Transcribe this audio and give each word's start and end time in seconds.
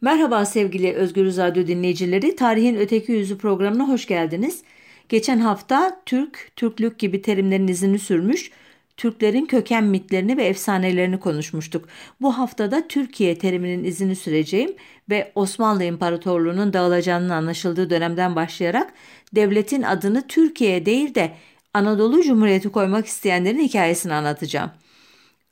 Merhaba 0.00 0.44
sevgili 0.44 0.92
Özgür 0.92 1.36
Radyo 1.36 1.66
dinleyicileri. 1.66 2.36
Tarihin 2.36 2.76
Öteki 2.76 3.12
Yüzü 3.12 3.38
programına 3.38 3.88
hoş 3.88 4.06
geldiniz. 4.06 4.62
Geçen 5.08 5.38
hafta 5.38 6.00
Türk, 6.06 6.52
Türklük 6.56 6.98
gibi 6.98 7.22
terimlerin 7.22 7.68
izini 7.68 7.98
sürmüş, 7.98 8.50
Türklerin 8.96 9.46
köken 9.46 9.84
mitlerini 9.84 10.36
ve 10.36 10.44
efsanelerini 10.44 11.20
konuşmuştuk. 11.20 11.88
Bu 12.20 12.38
haftada 12.38 12.88
Türkiye 12.88 13.38
teriminin 13.38 13.84
izini 13.84 14.16
süreceğim 14.16 14.74
ve 15.10 15.32
Osmanlı 15.34 15.84
İmparatorluğu'nun 15.84 16.72
dağılacağının 16.72 17.28
anlaşıldığı 17.28 17.90
dönemden 17.90 18.36
başlayarak 18.36 18.92
devletin 19.34 19.82
adını 19.82 20.26
Türkiye 20.26 20.86
değil 20.86 21.14
de 21.14 21.32
Anadolu 21.74 22.22
Cumhuriyeti 22.22 22.68
koymak 22.68 23.06
isteyenlerin 23.06 23.60
hikayesini 23.60 24.12
anlatacağım. 24.12 24.70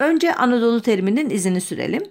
Önce 0.01 0.35
Anadolu 0.35 0.83
teriminin 0.83 1.31
izini 1.31 1.61
sürelim 1.61 2.03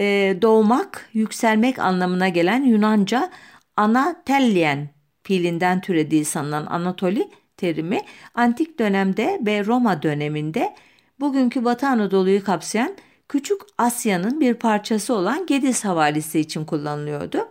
e, 0.00 0.38
doğmak, 0.42 1.08
yükselmek 1.12 1.78
anlamına 1.78 2.28
gelen 2.28 2.62
Yunanca 2.62 3.30
anatellien 3.76 4.88
fiilinden 5.22 5.80
türediği 5.80 6.24
sanılan 6.24 6.66
Anatoli 6.66 7.28
terimi 7.56 8.00
antik 8.34 8.78
dönemde 8.78 9.40
ve 9.46 9.64
Roma 9.64 10.02
döneminde 10.02 10.74
bugünkü 11.20 11.64
Batı 11.64 11.86
Anadolu'yu 11.86 12.44
kapsayan 12.44 12.96
Küçük 13.28 13.60
Asya'nın 13.78 14.40
bir 14.40 14.54
parçası 14.54 15.14
olan 15.14 15.46
Gediz 15.46 15.84
havalisi 15.84 16.40
için 16.40 16.64
kullanılıyordu. 16.64 17.48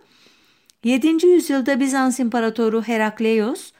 7. 0.84 1.26
yüzyılda 1.26 1.80
Bizans 1.80 2.20
İmparatoru 2.20 2.82
Herakleios 2.82 3.72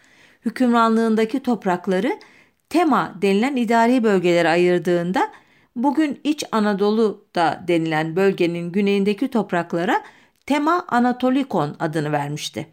hükümranlığındaki 0.44 1.41
toprakları 1.41 2.19
Tema 2.69 3.14
denilen 3.22 3.56
idari 3.56 4.05
bölgelere 4.05 4.48
ayırdığında 4.48 5.33
bugün 5.76 6.20
İç 6.24 6.44
Anadolu'da 6.52 7.64
denilen 7.68 8.16
bölgenin 8.16 8.72
güneyindeki 8.72 9.28
topraklara 9.28 10.02
Tema 10.46 10.84
Anatolikon 10.88 11.76
adını 11.80 12.12
vermişti. 12.12 12.66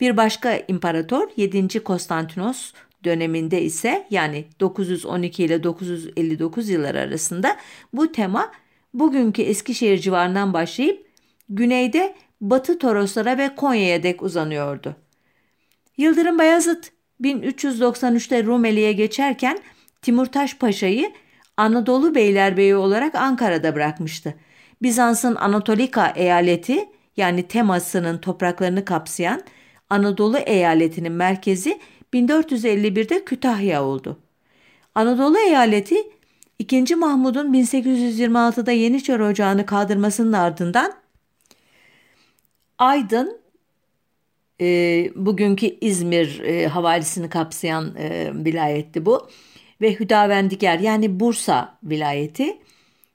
Bir 0.00 0.16
başka 0.16 0.56
imparator 0.68 1.28
7. 1.36 1.84
Konstantinos 1.84 2.72
döneminde 3.04 3.62
ise 3.62 4.06
yani 4.10 4.44
912 4.60 5.44
ile 5.44 5.62
959 5.62 6.68
yıllar 6.68 6.94
arasında 6.94 7.56
bu 7.92 8.12
tema 8.12 8.52
bugünkü 8.94 9.42
Eskişehir 9.42 9.98
civarından 9.98 10.52
başlayıp 10.52 11.06
güneyde 11.48 12.14
Batı 12.40 12.78
Toroslara 12.78 13.38
ve 13.38 13.54
Konya'ya 13.54 14.02
dek 14.02 14.22
uzanıyordu. 14.22 14.96
Yıldırım 15.96 16.38
Bayezid 16.38 16.84
1393'te 17.20 18.44
Rumeli'ye 18.44 18.92
geçerken 18.92 19.58
Timurtaş 20.02 20.58
Paşa'yı 20.58 21.12
Anadolu 21.56 22.14
Beylerbeyi 22.14 22.76
olarak 22.76 23.14
Ankara'da 23.14 23.74
bırakmıştı. 23.74 24.34
Bizans'ın 24.82 25.34
Anatolika 25.34 26.12
eyaleti 26.16 26.88
yani 27.16 27.42
Temas'ının 27.42 28.18
topraklarını 28.18 28.84
kapsayan 28.84 29.42
Anadolu 29.90 30.38
eyaletinin 30.38 31.12
merkezi 31.12 31.80
1451'de 32.14 33.24
Kütahya 33.24 33.84
oldu. 33.84 34.18
Anadolu 34.94 35.38
eyaleti 35.38 35.96
2. 36.58 36.96
Mahmud'un 36.96 37.54
1826'da 37.54 38.72
Yeniçeri 38.72 39.22
Ocağı'nı 39.22 39.66
kaldırmasının 39.66 40.32
ardından 40.32 40.92
Aydın, 42.78 43.40
e, 44.60 45.10
bugünkü 45.14 45.66
İzmir 45.66 46.40
e, 46.40 46.66
havalisini 46.66 47.28
kapsayan 47.28 47.94
e, 47.98 48.32
vilayetti 48.34 49.06
bu 49.06 49.28
ve 49.80 49.94
Hüdavendigar 49.94 50.78
yani 50.78 51.20
Bursa 51.20 51.78
vilayeti 51.82 52.58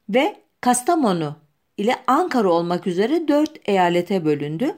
ve 0.10 0.36
Kastamonu 0.62 1.36
ile 1.78 1.96
Ankara 2.08 2.50
olmak 2.50 2.88
üzere 2.88 3.28
dört 3.28 3.52
eyalete 3.66 4.26
bölündü. 4.26 4.76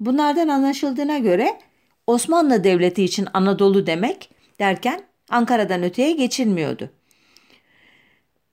Bunlardan 0.00 0.48
anlaşıldığına 0.48 1.18
göre 1.18 1.58
Osmanlı 2.06 2.64
Devleti 2.64 3.04
için 3.04 3.28
Anadolu 3.34 3.86
demek 3.86 4.30
derken 4.58 5.00
Ankara'dan 5.30 5.82
öteye 5.82 6.12
geçilmiyordu. 6.12 6.90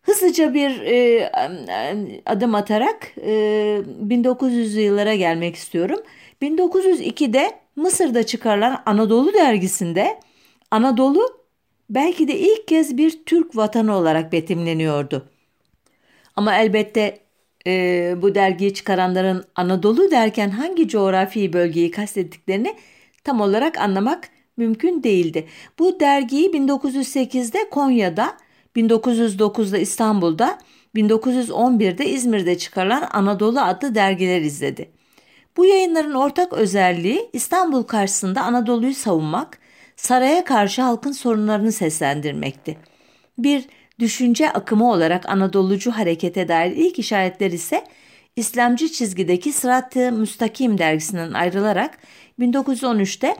Hızlıca 0.02 0.54
bir 0.54 0.82
e, 0.82 1.32
adım 2.26 2.56
atarak 2.56 3.12
e, 3.18 3.32
1900'lü 4.08 4.80
yıllara 4.80 5.16
gelmek 5.16 5.56
istiyorum. 5.56 6.00
1902'de 6.42 7.52
Mısır'da 7.76 8.24
çıkarılan 8.24 8.84
Anadolu 8.86 9.34
dergisinde 9.34 10.20
Anadolu 10.72 11.45
belki 11.90 12.28
de 12.28 12.40
ilk 12.40 12.68
kez 12.68 12.98
bir 12.98 13.26
Türk 13.26 13.56
vatanı 13.56 13.96
olarak 13.96 14.32
betimleniyordu. 14.32 15.30
Ama 16.36 16.56
elbette 16.56 17.20
e, 17.68 18.16
bu 18.22 18.36
dergiyi 18.36 18.74
çıkaranların 18.74 19.46
Anadolu 19.56 20.12
derken 20.12 20.50
hangi 20.50 20.88
coğrafi 20.88 21.54
bölgeyi 21.54 21.92
kastettiklerini 21.92 22.76
tam 23.24 23.42
olarak 23.42 23.78
anlamak 23.78 24.30
mümkün 24.58 25.04
değildi. 25.04 25.48
Bu 25.80 26.00
dergiyi 26.00 26.52
1908'de 26.52 27.70
Konya'da, 27.70 28.38
1909'da 28.76 29.78
İstanbul'da, 29.78 30.58
1911'de 30.96 32.10
İzmir'de 32.10 32.58
çıkarılan 32.58 33.10
Anadolu 33.12 33.62
adlı 33.62 33.96
dergiler 33.96 34.42
izledi. 34.42 34.90
Bu 35.58 35.66
yayınların 35.66 36.14
ortak 36.14 36.54
özelliği 36.54 37.30
İstanbul 37.34 37.84
karşısında 37.84 38.42
Anadolu'yu 38.42 38.94
savunmak, 38.94 39.60
saraya 39.96 40.44
karşı 40.44 40.82
halkın 40.82 41.12
sorunlarını 41.12 41.72
seslendirmekti. 41.72 42.78
Bir 43.38 43.66
düşünce 44.00 44.52
akımı 44.52 44.92
olarak 44.92 45.30
Anadolucu 45.30 45.92
harekete 45.92 46.48
dair 46.48 46.72
ilk 46.72 47.00
işaretler 47.00 47.52
ise 47.52 47.84
İslamcı 48.36 48.88
çizgideki 48.90 49.52
Sırat-ı 49.52 50.12
Müstakim 50.12 50.78
dergisinden 50.78 51.34
ayrılarak 51.34 51.98
1913'te 52.40 53.36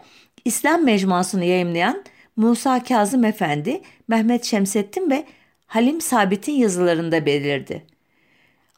İslam 0.46 0.84
Mecmuası'nı 0.84 1.46
yayımlayan 1.46 2.04
Musa 2.36 2.84
Kazım 2.84 3.26
Efendi, 3.26 3.82
Mehmet 4.08 4.44
Şemsettin 4.44 5.10
ve 5.10 5.26
Halim 5.68 6.02
Sabit'in 6.02 6.54
yazılarında 6.54 7.26
belirdi. 7.26 7.86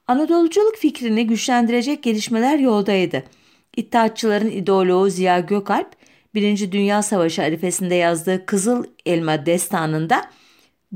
Anadoluculuk 0.08 0.76
fikrini 0.76 1.28
güçlendirecek 1.28 2.04
gelişmeler 2.04 2.60
yoldaydı. 2.60 3.24
İttihatçıların 3.78 4.50
ideoloğu 4.50 5.10
Ziya 5.10 5.40
Gökalp, 5.40 5.96
Birinci 6.38 6.72
Dünya 6.72 7.02
Savaşı 7.04 7.44
arifesinde 7.44 7.96
yazdığı 7.96 8.46
Kızıl 8.46 8.84
Elma 9.06 9.46
destanında 9.46 10.22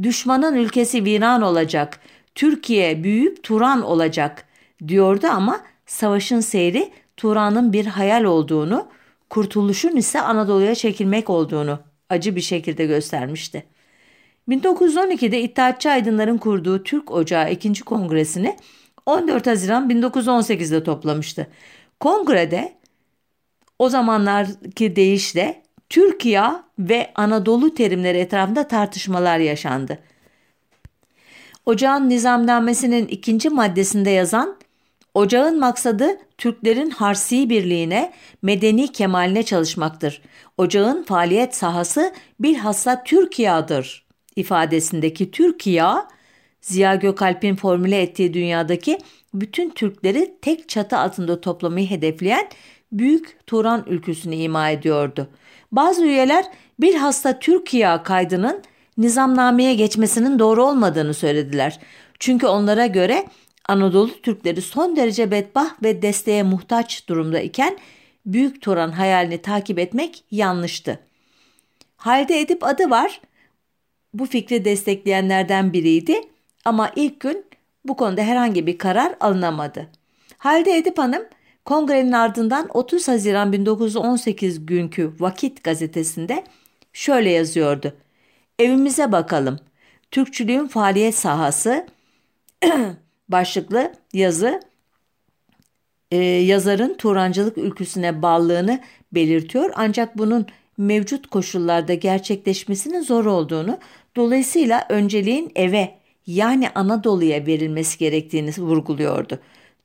düşmanın 0.01 0.55
ülkesi 0.55 1.05
viran 1.05 1.41
olacak, 1.41 1.99
Türkiye 2.35 3.03
büyüyüp 3.03 3.43
Turan 3.43 3.81
olacak 3.81 4.45
diyordu 4.87 5.27
ama 5.27 5.59
savaşın 5.85 6.39
seyri 6.39 6.91
Turan'ın 7.17 7.73
bir 7.73 7.85
hayal 7.85 8.23
olduğunu, 8.23 8.87
kurtuluşun 9.29 9.95
ise 9.95 10.21
Anadolu'ya 10.21 10.75
çekilmek 10.75 11.29
olduğunu 11.29 11.79
acı 12.09 12.35
bir 12.35 12.41
şekilde 12.41 12.85
göstermişti. 12.85 13.63
1912'de 14.49 15.41
İttihatçı 15.41 15.89
aydınların 15.89 16.37
kurduğu 16.37 16.83
Türk 16.83 17.11
Ocağı 17.11 17.51
2. 17.51 17.83
Kongresini 17.83 18.57
14 19.05 19.47
Haziran 19.47 19.89
1918'de 19.89 20.83
toplamıştı. 20.83 21.47
Kongrede 21.99 22.80
o 23.81 23.89
zamanlarki 23.89 24.95
deyişle 24.95 25.61
Türkiye 25.89 26.43
ve 26.79 27.11
Anadolu 27.15 27.75
terimleri 27.75 28.17
etrafında 28.17 28.67
tartışmalar 28.67 29.37
yaşandı. 29.37 29.99
Ocağın 31.65 32.09
nizamnamesinin 32.09 33.07
ikinci 33.07 33.49
maddesinde 33.49 34.09
yazan 34.09 34.57
Ocağın 35.13 35.59
maksadı 35.59 36.17
Türklerin 36.37 36.89
harsi 36.89 37.49
birliğine, 37.49 38.13
medeni 38.41 38.91
kemaline 38.91 39.43
çalışmaktır. 39.43 40.21
Ocağın 40.57 41.03
faaliyet 41.03 41.55
sahası 41.55 42.13
bilhassa 42.39 43.03
Türkiye'dir 43.03 44.05
ifadesindeki 44.35 45.31
Türkiye, 45.31 45.83
Ziya 46.61 46.95
Gökalp'in 46.95 47.55
formüle 47.55 48.01
ettiği 48.01 48.33
dünyadaki 48.33 48.97
bütün 49.33 49.69
Türkleri 49.69 50.35
tek 50.41 50.69
çatı 50.69 50.97
altında 50.97 51.41
toplamayı 51.41 51.89
hedefleyen 51.89 52.49
Büyük 52.91 53.47
Turan 53.47 53.85
ülküsünü 53.87 54.35
ima 54.35 54.69
ediyordu. 54.69 55.27
Bazı 55.71 56.05
üyeler 56.05 56.45
bilhassa 56.79 57.39
Türkiye 57.39 58.03
kaydının 58.03 58.63
nizamnameye 58.97 59.73
geçmesinin 59.73 60.39
doğru 60.39 60.65
olmadığını 60.65 61.13
söylediler. 61.13 61.79
Çünkü 62.19 62.47
onlara 62.47 62.85
göre 62.85 63.25
Anadolu 63.67 64.21
Türkleri 64.21 64.61
son 64.61 64.95
derece 64.95 65.31
bedbah 65.31 65.83
ve 65.83 66.01
desteğe 66.01 66.43
muhtaç 66.43 67.07
durumda 67.07 67.39
iken 67.39 67.77
Büyük 68.25 68.61
Turan 68.61 68.91
hayalini 68.91 69.37
takip 69.37 69.79
etmek 69.79 70.23
yanlıştı. 70.31 70.99
Halde 71.95 72.39
Edip 72.39 72.63
adı 72.63 72.89
var. 72.89 73.21
Bu 74.13 74.25
fikri 74.25 74.65
destekleyenlerden 74.65 75.73
biriydi 75.73 76.21
ama 76.65 76.91
ilk 76.95 77.19
gün 77.19 77.45
bu 77.85 77.95
konuda 77.95 78.21
herhangi 78.21 78.67
bir 78.67 78.77
karar 78.77 79.15
alınamadı. 79.19 79.87
Halde 80.37 80.77
Edip 80.77 80.97
Hanım 80.97 81.23
Kongrenin 81.65 82.11
ardından 82.11 82.67
30 82.73 83.07
Haziran 83.07 83.51
1918 83.53 84.65
günkü 84.65 85.13
Vakit 85.19 85.63
gazetesinde 85.63 86.43
şöyle 86.93 87.29
yazıyordu. 87.29 87.93
Evimize 88.59 89.11
bakalım. 89.11 89.59
Türkçülüğün 90.11 90.67
faaliyet 90.67 91.15
sahası 91.15 91.87
başlıklı 93.29 93.93
yazı 94.13 94.59
e, 96.11 96.17
yazarın 96.25 96.93
Turancılık 96.93 97.57
ülküsüne 97.57 98.21
bağlılığını 98.21 98.81
belirtiyor 99.11 99.71
ancak 99.75 100.17
bunun 100.17 100.45
mevcut 100.77 101.27
koşullarda 101.27 101.93
gerçekleşmesinin 101.93 103.01
zor 103.01 103.25
olduğunu, 103.25 103.79
dolayısıyla 104.15 104.85
önceliğin 104.89 105.51
eve 105.55 105.95
yani 106.27 106.69
Anadolu'ya 106.75 107.45
verilmesi 107.45 107.97
gerektiğini 107.97 108.51
vurguluyordu. 108.57 109.39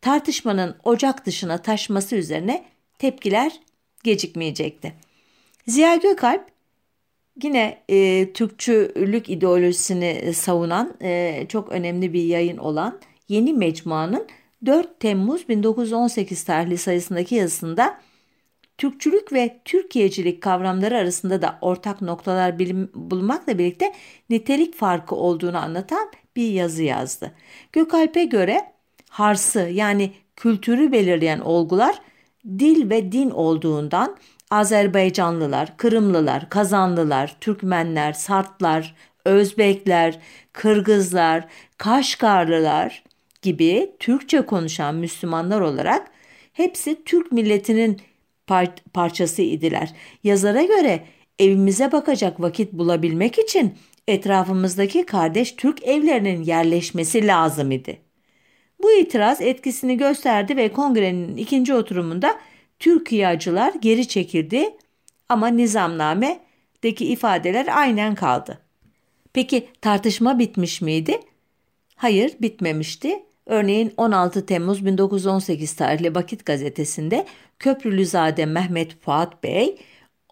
Tartışmanın 0.06 0.76
ocak 0.84 1.26
dışına 1.26 1.58
taşması 1.58 2.16
üzerine 2.16 2.64
tepkiler 2.98 3.60
gecikmeyecekti. 4.04 4.94
Ziya 5.66 5.96
Gökalp 5.96 6.44
yine 7.42 7.82
e, 7.88 8.32
Türkçülük 8.32 9.30
ideolojisini 9.30 10.34
savunan 10.34 10.94
e, 11.02 11.46
çok 11.48 11.72
önemli 11.72 12.12
bir 12.12 12.22
yayın 12.22 12.56
olan 12.56 13.00
Yeni 13.28 13.54
Mecmua'nın 13.54 14.26
4 14.66 15.00
Temmuz 15.00 15.48
1918 15.48 16.44
tarihli 16.44 16.78
sayısındaki 16.78 17.34
yazısında 17.34 18.00
Türkçülük 18.78 19.32
ve 19.32 19.60
Türkiye'cilik 19.64 20.42
kavramları 20.42 20.96
arasında 20.96 21.42
da 21.42 21.58
ortak 21.60 22.02
noktalar 22.02 22.58
bulmakla 22.94 23.58
birlikte 23.58 23.92
nitelik 24.30 24.74
farkı 24.74 25.14
olduğunu 25.14 25.58
anlatan 25.58 26.10
bir 26.36 26.50
yazı 26.50 26.82
yazdı. 26.82 27.32
Gökalp'e 27.72 28.24
göre 28.24 28.75
harsı 29.16 29.60
yani 29.60 30.12
kültürü 30.36 30.92
belirleyen 30.92 31.40
olgular 31.40 31.96
dil 32.44 32.90
ve 32.90 33.12
din 33.12 33.30
olduğundan 33.30 34.16
Azerbaycanlılar, 34.50 35.76
Kırımlılar, 35.76 36.50
Kazanlılar, 36.50 37.36
Türkmenler, 37.40 38.12
Sartlar, 38.12 38.94
Özbekler, 39.24 40.18
Kırgızlar, 40.52 41.44
Kaşgarlılar 41.78 43.04
gibi 43.42 43.90
Türkçe 43.98 44.42
konuşan 44.42 44.94
Müslümanlar 44.94 45.60
olarak 45.60 46.10
hepsi 46.52 47.04
Türk 47.04 47.32
milletinin 47.32 48.00
par 48.46 48.68
parçası 48.92 49.42
idiler. 49.42 49.92
Yazara 50.24 50.62
göre 50.62 51.04
evimize 51.38 51.92
bakacak 51.92 52.40
vakit 52.40 52.72
bulabilmek 52.72 53.38
için 53.38 53.74
etrafımızdaki 54.08 55.06
kardeş 55.06 55.52
Türk 55.52 55.82
evlerinin 55.82 56.42
yerleşmesi 56.42 57.26
lazım 57.26 57.70
idi. 57.70 58.05
Bu 58.82 58.92
itiraz 58.92 59.40
etkisini 59.40 59.96
gösterdi 59.96 60.56
ve 60.56 60.72
kongrenin 60.72 61.36
ikinci 61.36 61.74
oturumunda 61.74 62.40
Türkiye'cılar 62.78 63.74
geri 63.74 64.08
çekildi 64.08 64.76
ama 65.28 65.48
nizamnamedeki 65.48 67.06
ifadeler 67.06 67.66
aynen 67.78 68.14
kaldı. 68.14 68.58
Peki 69.32 69.68
tartışma 69.80 70.38
bitmiş 70.38 70.80
miydi? 70.80 71.20
Hayır 71.96 72.36
bitmemişti. 72.40 73.22
Örneğin 73.46 73.94
16 73.96 74.46
Temmuz 74.46 74.86
1918 74.86 75.76
tarihli 75.76 76.14
Vakit 76.14 76.46
gazetesinde 76.46 77.26
Köprülüzade 77.58 78.46
Mehmet 78.46 79.00
Fuat 79.00 79.42
Bey 79.42 79.78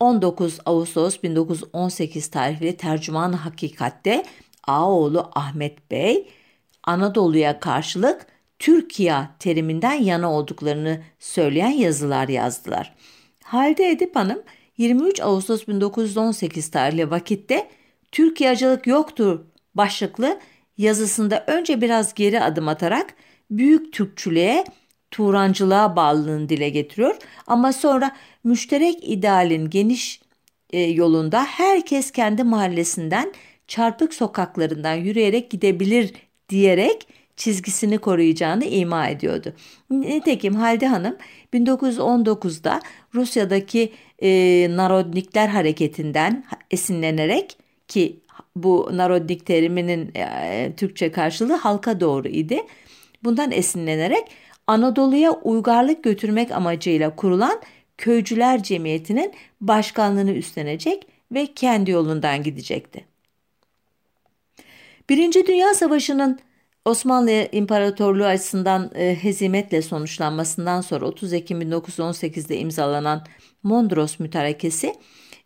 19 0.01 0.59
Ağustos 0.65 1.23
1918 1.23 2.29
tarihli 2.29 2.77
tercüman 2.77 3.33
hakikatte 3.33 4.25
Ağoğlu 4.67 5.31
Ahmet 5.35 5.91
Bey 5.91 6.29
Anadolu'ya 6.83 7.61
karşılık 7.61 8.34
Türkiye 8.65 9.15
teriminden 9.39 9.93
yana 9.95 10.33
olduklarını 10.33 11.01
söyleyen 11.19 11.71
yazılar 11.71 12.29
yazdılar. 12.29 12.95
Halde 13.43 13.91
Edip 13.91 14.17
Hanım 14.17 14.43
23 14.79 15.21
Ağustos 15.21 15.69
1918 15.69 16.71
tarihli 16.71 17.11
vakitte 17.11 17.69
Türkiye'cılık 18.13 18.87
yoktur 18.87 19.41
başlıklı 19.75 20.41
yazısında 20.79 21.45
önce 21.47 21.81
biraz 21.81 22.15
geri 22.15 22.41
adım 22.41 22.69
atarak 22.69 23.15
büyük 23.51 23.93
Türkçülüğe, 23.93 24.65
Turancılığa 25.11 25.97
bağlılığını 25.97 26.49
dile 26.49 26.69
getiriyor 26.69 27.17
ama 27.47 27.73
sonra 27.73 28.17
müşterek 28.45 28.99
idealin 29.03 29.71
geniş 29.71 30.21
e, 30.71 30.81
yolunda 30.81 31.45
herkes 31.45 32.11
kendi 32.11 32.45
mahallesinden 32.45 33.33
çarpık 33.69 34.15
sokaklarından 34.15 34.95
yürüyerek 34.95 35.51
gidebilir 35.51 36.13
diyerek 36.49 37.07
çizgisini 37.37 37.99
koruyacağını 37.99 38.65
ima 38.65 39.09
ediyordu. 39.09 39.53
Nitekim 39.91 40.55
Halide 40.55 40.87
Hanım 40.87 41.17
1919'da 41.55 42.81
Rusya'daki 43.15 43.93
e, 44.23 44.31
Narodnikler 44.71 45.49
hareketinden 45.49 46.45
esinlenerek 46.71 47.57
ki 47.89 48.21
bu 48.57 48.91
Narodnik 48.93 49.47
teriminin 49.47 50.11
e, 50.15 50.73
Türkçe 50.77 51.13
karşılığı 51.13 51.57
halka 51.57 52.01
doğru 52.01 52.29
idi. 52.29 52.61
Bundan 53.25 53.53
esinlenerek 53.53 54.25
Anadolu'ya 54.67 55.33
uygarlık 55.33 56.05
götürmek 56.05 56.53
amacıyla 56.53 57.17
kurulan 57.17 57.61
Köycüler 57.99 58.63
Cemiyeti'nin 58.63 59.33
başkanlığını 59.61 60.33
üstlenecek 60.33 61.07
ve 61.33 61.47
kendi 61.47 61.91
yolundan 61.91 62.43
gidecekti. 62.43 63.05
Birinci 65.11 65.47
Dünya 65.47 65.75
Savaşı'nın 65.75 66.39
Osmanlı 66.85 67.49
İmparatorluğu 67.53 68.25
açısından 68.25 68.91
e, 68.95 69.17
hezimetle 69.23 69.83
sonuçlanmasından 69.83 70.81
sonra 70.81 71.07
30 71.07 71.33
Ekim 71.33 71.63
1918'de 71.63 72.59
imzalanan 72.59 73.25
Mondros 73.63 74.21
Mütarekesi 74.21 74.95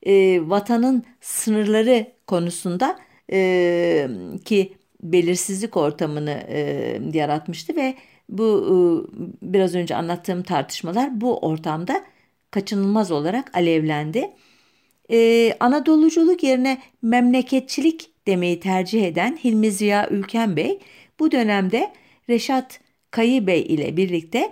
e, 0.02 0.40
vatanın 0.48 1.04
sınırları 1.20 2.06
konusunda 2.26 2.98
e, 3.32 4.08
ki 4.44 4.76
belirsizlik 5.02 5.76
ortamını 5.76 6.44
e, 6.48 7.00
yaratmıştı 7.12 7.76
ve 7.76 7.94
bu 8.28 8.66
e, 8.66 8.76
biraz 9.52 9.74
önce 9.74 9.96
anlattığım 9.96 10.42
tartışmalar 10.42 11.20
bu 11.20 11.38
ortamda 11.38 12.04
kaçınılmaz 12.50 13.10
olarak 13.10 13.56
alevlendi. 13.56 14.30
Ee, 15.10 15.56
Anadoluculuk 15.60 16.42
yerine 16.42 16.78
memleketçilik 17.02 18.10
demeyi 18.26 18.60
tercih 18.60 19.06
eden 19.06 19.38
Hilmi 19.44 19.70
Ziya 19.70 20.08
Ülken 20.08 20.56
Bey 20.56 20.78
bu 21.20 21.32
dönemde 21.32 21.92
Reşat 22.28 22.80
Kayı 23.10 23.46
Bey 23.46 23.60
ile 23.60 23.96
birlikte 23.96 24.50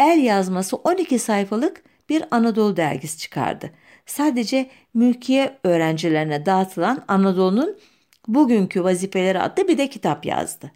el 0.00 0.22
yazması 0.22 0.76
12 0.76 1.18
sayfalık 1.18 1.82
bir 2.08 2.24
Anadolu 2.30 2.76
dergisi 2.76 3.18
çıkardı. 3.18 3.70
Sadece 4.06 4.70
mülkiye 4.94 5.58
öğrencilerine 5.64 6.46
dağıtılan 6.46 7.04
Anadolu'nun 7.08 7.78
bugünkü 8.28 8.84
vazifeleri 8.84 9.40
adlı 9.40 9.68
bir 9.68 9.78
de 9.78 9.88
kitap 9.88 10.26
yazdı. 10.26 10.72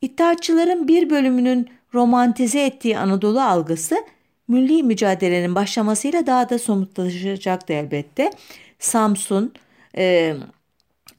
İttihatçıların 0.00 0.88
bir 0.88 1.10
bölümünün 1.10 1.70
romantize 1.94 2.62
ettiği 2.66 2.98
Anadolu 2.98 3.40
algısı 3.40 3.96
milli 4.48 4.82
mücadelenin 4.82 5.54
başlamasıyla 5.54 6.26
daha 6.26 6.48
da 6.50 6.58
somutlaşacaktı 6.58 7.72
elbette. 7.72 8.30
Samsun, 8.78 9.52
e, 9.96 10.34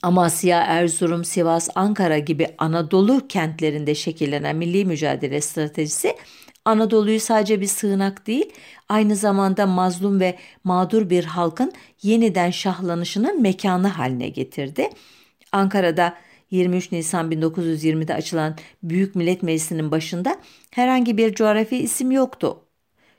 Amasya, 0.01 0.61
Erzurum, 0.61 1.23
Sivas, 1.25 1.69
Ankara 1.75 2.19
gibi 2.19 2.47
Anadolu 2.57 3.27
kentlerinde 3.27 3.95
şekillenen 3.95 4.55
milli 4.55 4.85
mücadele 4.85 5.41
stratejisi 5.41 6.15
Anadolu'yu 6.65 7.19
sadece 7.19 7.61
bir 7.61 7.67
sığınak 7.67 8.27
değil, 8.27 8.53
aynı 8.89 9.15
zamanda 9.15 9.65
mazlum 9.65 10.19
ve 10.19 10.37
mağdur 10.63 11.09
bir 11.09 11.23
halkın 11.23 11.71
yeniden 12.03 12.51
şahlanışının 12.51 13.41
mekanı 13.41 13.87
haline 13.87 14.29
getirdi. 14.29 14.89
Ankara'da 15.51 16.17
23 16.51 16.91
Nisan 16.91 17.31
1920'de 17.31 18.13
açılan 18.13 18.55
Büyük 18.83 19.15
Millet 19.15 19.43
Meclisi'nin 19.43 19.91
başında 19.91 20.37
herhangi 20.71 21.17
bir 21.17 21.33
coğrafi 21.33 21.77
isim 21.77 22.11
yoktu. 22.11 22.61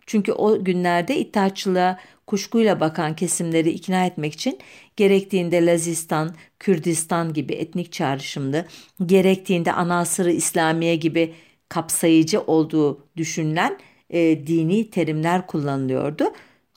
Çünkü 0.06 0.32
o 0.32 0.64
günlerde 0.64 1.18
İttihatçılığa 1.18 1.98
kuşkuyla 2.28 2.80
bakan 2.80 3.16
kesimleri 3.16 3.70
ikna 3.70 4.06
etmek 4.06 4.34
için 4.34 4.58
gerektiğinde 4.96 5.66
Lazistan, 5.66 6.34
Kürdistan 6.58 7.32
gibi 7.32 7.52
etnik 7.52 7.92
çağrışımlı, 7.92 8.66
gerektiğinde 9.06 9.72
Anasırı 9.72 10.32
İslamiye 10.32 10.96
gibi 10.96 11.34
kapsayıcı 11.68 12.40
olduğu 12.40 13.06
düşünülen 13.16 13.78
e, 14.10 14.46
dini 14.46 14.90
terimler 14.90 15.46
kullanılıyordu. 15.46 16.24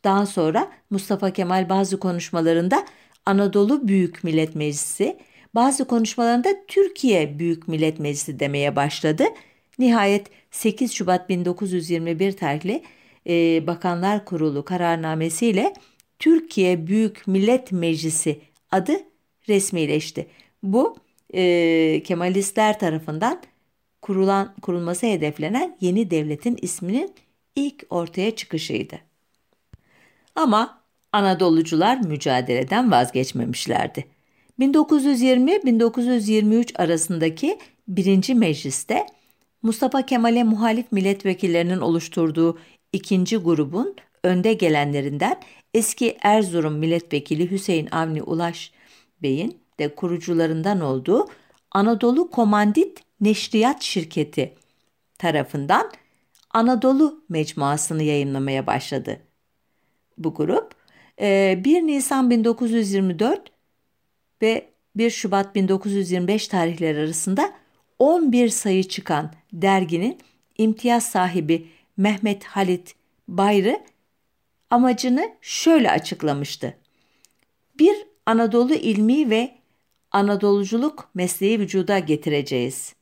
Daha 0.04 0.26
sonra 0.26 0.72
Mustafa 0.90 1.32
Kemal 1.32 1.70
bazı 1.70 2.00
konuşmalarında 2.00 2.86
Anadolu 3.26 3.88
Büyük 3.88 4.24
Millet 4.24 4.56
Meclisi, 4.56 5.18
bazı 5.56 5.86
konuşmalarında 5.86 6.50
Türkiye 6.68 7.40
Büyük 7.40 7.68
Millet 7.68 8.00
Meclisi 8.00 8.40
demeye 8.40 8.76
başladı. 8.76 9.24
Nihayet 9.80 10.28
8 10.52 10.94
Şubat 10.94 11.30
1921 11.30 12.32
tarihli 12.32 12.84
e, 13.28 13.68
Bakanlar 13.68 14.26
Kurulu 14.26 14.66
kararnamesiyle 14.66 15.74
Türkiye 16.20 16.88
Büyük 16.88 17.28
Millet 17.28 17.72
Meclisi 17.72 18.42
adı 18.72 18.94
resmileşti. 19.50 20.28
Bu 20.64 20.98
e, 21.34 22.04
Kemalistler 22.04 22.80
tarafından 22.80 23.42
kurulan 24.02 24.56
kurulması 24.62 25.06
hedeflenen 25.06 25.78
yeni 25.82 26.12
devletin 26.12 26.58
isminin 26.62 27.14
ilk 27.56 27.86
ortaya 27.90 28.36
çıkışıydı. 28.36 29.00
Ama 30.36 30.82
Anadolucular 31.14 31.98
mücadeleden 31.98 32.92
vazgeçmemişlerdi. 32.92 34.06
1920-1923 34.60 36.78
arasındaki 36.78 37.60
birinci 37.88 38.36
mecliste 38.36 39.06
Mustafa 39.62 40.06
Kemal'e 40.06 40.44
muhalif 40.44 40.92
milletvekillerinin 40.92 41.80
oluşturduğu 41.80 42.58
ikinci 42.94 43.38
grubun 43.38 43.96
önde 44.24 44.54
gelenlerinden 44.54 45.40
eski 45.74 46.18
Erzurum 46.22 46.74
milletvekili 46.74 47.52
Hüseyin 47.52 47.88
Avni 47.92 48.24
Ulaş 48.24 48.72
Bey'in 49.24 49.62
de 49.80 49.96
kurucularından 49.96 50.82
olduğu 50.82 51.28
Anadolu 51.72 52.30
Komandit 52.32 53.00
Neşriyat 53.22 53.82
Şirketi 53.82 54.54
tarafından 55.18 55.92
Anadolu 56.52 57.24
Mecmuasını 57.30 58.04
yayınlamaya 58.04 58.68
başladı. 58.68 59.20
Bu 60.18 60.34
grup 60.34 60.76
1 61.20 61.24
e, 61.26 61.88
Nisan 61.88 62.30
1924 62.30 63.52
ve 64.42 64.70
1 64.96 65.10
Şubat 65.10 65.56
1925 65.56 66.48
tarihleri 66.48 67.00
arasında 67.00 67.54
11 68.00 68.50
sayı 68.50 68.84
çıkan 68.84 69.32
derginin 69.54 70.20
imtiyaz 70.58 71.04
sahibi 71.04 71.68
Mehmet 71.98 72.44
Halit 72.44 72.96
Bayrı 73.28 73.82
amacını 74.70 75.36
şöyle 75.42 75.92
açıklamıştı. 75.92 76.78
Bir 77.80 77.96
Anadolu 78.26 78.74
ilmi 78.74 79.30
ve 79.30 79.52
Anadoluculuk 80.12 81.10
mesleği 81.14 81.60
vücuda 81.60 82.00
getireceğiz. 82.00 82.96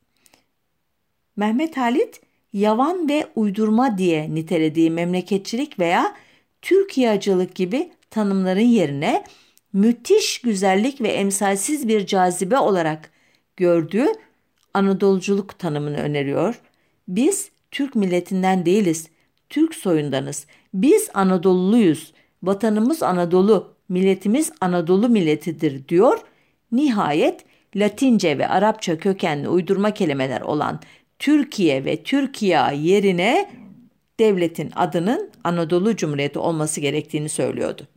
Mehmet 1.36 1.77
Halit, 1.77 2.22
yavan 2.53 3.10
ve 3.10 3.27
uydurma 3.36 3.98
diye 3.98 4.36
nitelediği 4.36 4.91
memleketçilik 4.91 5.79
veya 5.79 6.15
Türkiye'cılık 6.62 7.55
gibi 7.55 7.91
tanımların 8.10 8.60
yerine 8.60 9.24
müthiş 9.74 10.41
güzellik 10.41 11.01
ve 11.01 11.08
emsalsiz 11.08 11.88
bir 11.88 12.05
cazibe 12.05 12.58
olarak 12.58 13.12
gördüğü 13.58 14.08
Anadoluculuk 14.74 15.60
tanımını 15.60 15.98
öneriyor. 15.98 16.62
Biz 17.08 17.51
Türk 17.71 17.95
milletinden 17.95 18.65
değiliz, 18.65 19.09
Türk 19.49 19.75
soyundanız. 19.75 20.45
Biz 20.73 21.09
Anadoluluyuz. 21.13 22.13
Vatanımız 22.43 23.03
Anadolu, 23.03 23.75
milletimiz 23.89 24.51
Anadolu 24.61 25.09
milletidir 25.09 25.88
diyor. 25.88 26.19
Nihayet 26.71 27.45
Latince 27.75 28.38
ve 28.38 28.47
Arapça 28.47 28.97
kökenli 28.97 29.49
uydurma 29.49 29.91
kelimeler 29.91 30.41
olan 30.41 30.79
Türkiye 31.19 31.85
ve 31.85 32.03
Türkiye 32.03 32.59
yerine 32.75 33.49
devletin 34.19 34.71
adının 34.75 35.29
Anadolu 35.43 35.95
Cumhuriyeti 35.95 36.39
olması 36.39 36.81
gerektiğini 36.81 37.29
söylüyordu. 37.29 37.88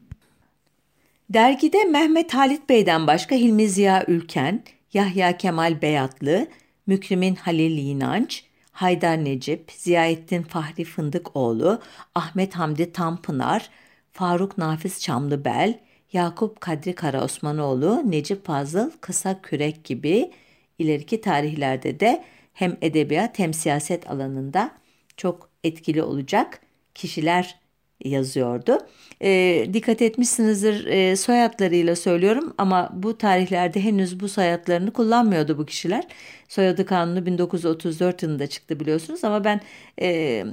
Dergide 1.30 1.84
Mehmet 1.84 2.34
Halit 2.34 2.68
Bey'den 2.68 3.06
başka 3.06 3.34
Hilmi 3.34 3.68
Ziya 3.68 4.04
Ülken, 4.08 4.62
Yahya 4.92 5.36
Kemal 5.36 5.82
Beyatlı, 5.82 6.46
Mükrimin 6.86 7.34
Halil 7.34 7.78
İnanç, 7.78 8.44
Haydar 8.72 9.24
Necip, 9.24 9.72
Ziyaettin 9.72 10.42
Fahri 10.42 10.84
Fındıkoğlu, 10.84 11.82
Ahmet 12.14 12.54
Hamdi 12.54 12.92
Tanpınar, 12.92 13.70
Faruk 14.12 14.58
Nafiz 14.58 15.00
Çamlıbel, 15.00 15.80
Yakup 16.12 16.60
Kadri 16.60 16.94
Karaosmanoğlu, 16.94 18.02
Necip 18.10 18.46
Fazıl 18.46 18.90
Kısa 19.00 19.42
Kürek 19.42 19.84
gibi 19.84 20.30
ileriki 20.78 21.20
tarihlerde 21.20 22.00
de 22.00 22.24
hem 22.52 22.76
edebiyat 22.82 23.38
hem 23.38 23.54
siyaset 23.54 24.10
alanında 24.10 24.70
çok 25.16 25.50
etkili 25.64 26.02
olacak 26.02 26.60
kişiler 26.94 27.61
yazıyordu. 28.04 28.78
E, 29.22 29.66
dikkat 29.72 30.02
etmişsinizdir 30.02 30.86
e, 30.86 31.16
soyadlarıyla 31.16 31.96
söylüyorum 31.96 32.54
ama 32.58 32.90
bu 32.94 33.18
tarihlerde 33.18 33.80
henüz 33.84 34.20
bu 34.20 34.28
soyadlarını 34.28 34.90
kullanmıyordu 34.90 35.58
bu 35.58 35.66
kişiler. 35.66 36.04
Soyadı 36.48 36.86
kanunu 36.86 37.26
1934 37.26 38.22
yılında 38.22 38.46
çıktı 38.46 38.80
biliyorsunuz 38.80 39.24
ama 39.24 39.44
ben 39.44 39.60
e, 40.00 40.44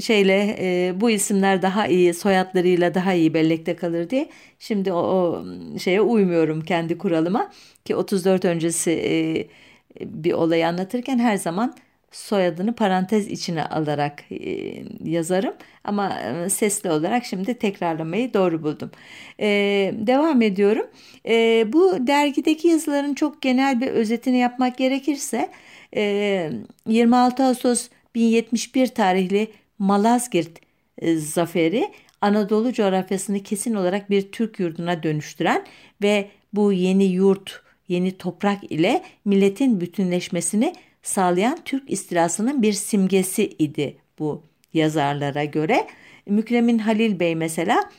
şeyle 0.00 0.56
e, 0.60 1.00
bu 1.00 1.10
isimler 1.10 1.62
daha 1.62 1.86
iyi 1.86 2.14
soyadlarıyla 2.14 2.94
daha 2.94 3.12
iyi 3.14 3.34
bellekte 3.34 3.76
kalır 3.76 4.10
diye 4.10 4.28
şimdi 4.58 4.92
o, 4.92 4.98
o 4.98 5.44
şeye 5.78 6.00
uymuyorum 6.00 6.60
kendi 6.60 6.98
kuralıma 6.98 7.50
ki 7.84 7.96
34 7.96 8.44
öncesi 8.44 8.90
e, 8.90 9.48
bir 10.00 10.32
olayı 10.32 10.68
anlatırken 10.68 11.18
her 11.18 11.36
zaman 11.36 11.74
soyadını 12.10 12.74
parantez 12.74 13.28
içine 13.28 13.64
alarak 13.64 14.24
e, 14.32 14.74
yazarım 15.04 15.54
ama 15.84 16.20
e, 16.20 16.50
sesli 16.50 16.90
olarak 16.90 17.24
şimdi 17.24 17.54
tekrarlamayı 17.54 18.34
doğru 18.34 18.62
buldum. 18.62 18.90
E, 19.40 19.46
devam 19.94 20.42
ediyorum. 20.42 20.86
E, 21.28 21.64
bu 21.72 22.06
dergideki 22.06 22.68
yazıların 22.68 23.14
çok 23.14 23.42
genel 23.42 23.80
bir 23.80 23.88
özetini 23.88 24.38
yapmak 24.38 24.78
gerekirse 24.78 25.50
e, 25.96 26.50
26 26.86 27.44
Ağustos 27.44 27.88
1071 28.14 28.86
tarihli 28.86 29.48
Malazgirt 29.78 30.58
e, 30.98 31.16
zaferi 31.16 31.88
Anadolu 32.20 32.72
coğrafyasını 32.72 33.42
kesin 33.42 33.74
olarak 33.74 34.10
bir 34.10 34.32
Türk 34.32 34.60
yurduna 34.60 35.02
dönüştüren 35.02 35.64
ve 36.02 36.28
bu 36.52 36.72
yeni 36.72 37.04
yurt, 37.04 37.62
yeni 37.88 38.18
toprak 38.18 38.72
ile 38.72 39.02
milletin 39.24 39.80
bütünleşmesini 39.80 40.72
sağlayan 41.02 41.58
Türk 41.64 41.90
istilasının 41.90 42.62
bir 42.62 42.72
simgesi 42.72 43.48
idi 43.58 43.96
bu 44.18 44.42
yazarlara 44.74 45.44
göre. 45.44 45.86
Mükremin 46.26 46.78
Halil 46.78 47.20
Bey 47.20 47.34
mesela 47.34 47.90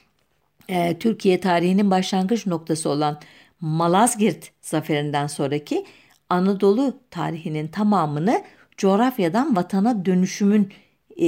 e, 0.70 1.00
Türkiye 1.00 1.39
tarihinin 1.39 1.91
başlangıç 1.91 2.48
noktası 2.48 2.89
olan 2.89 3.20
Malazgirt 3.62 4.51
zaferinden 4.62 5.27
sonraki 5.27 5.86
Anadolu 6.29 7.00
tarihinin 7.12 7.68
tamamını 7.68 8.44
coğrafyadan 8.77 9.56
vatana 9.56 10.06
dönüşümün 10.06 10.74
e, 11.18 11.27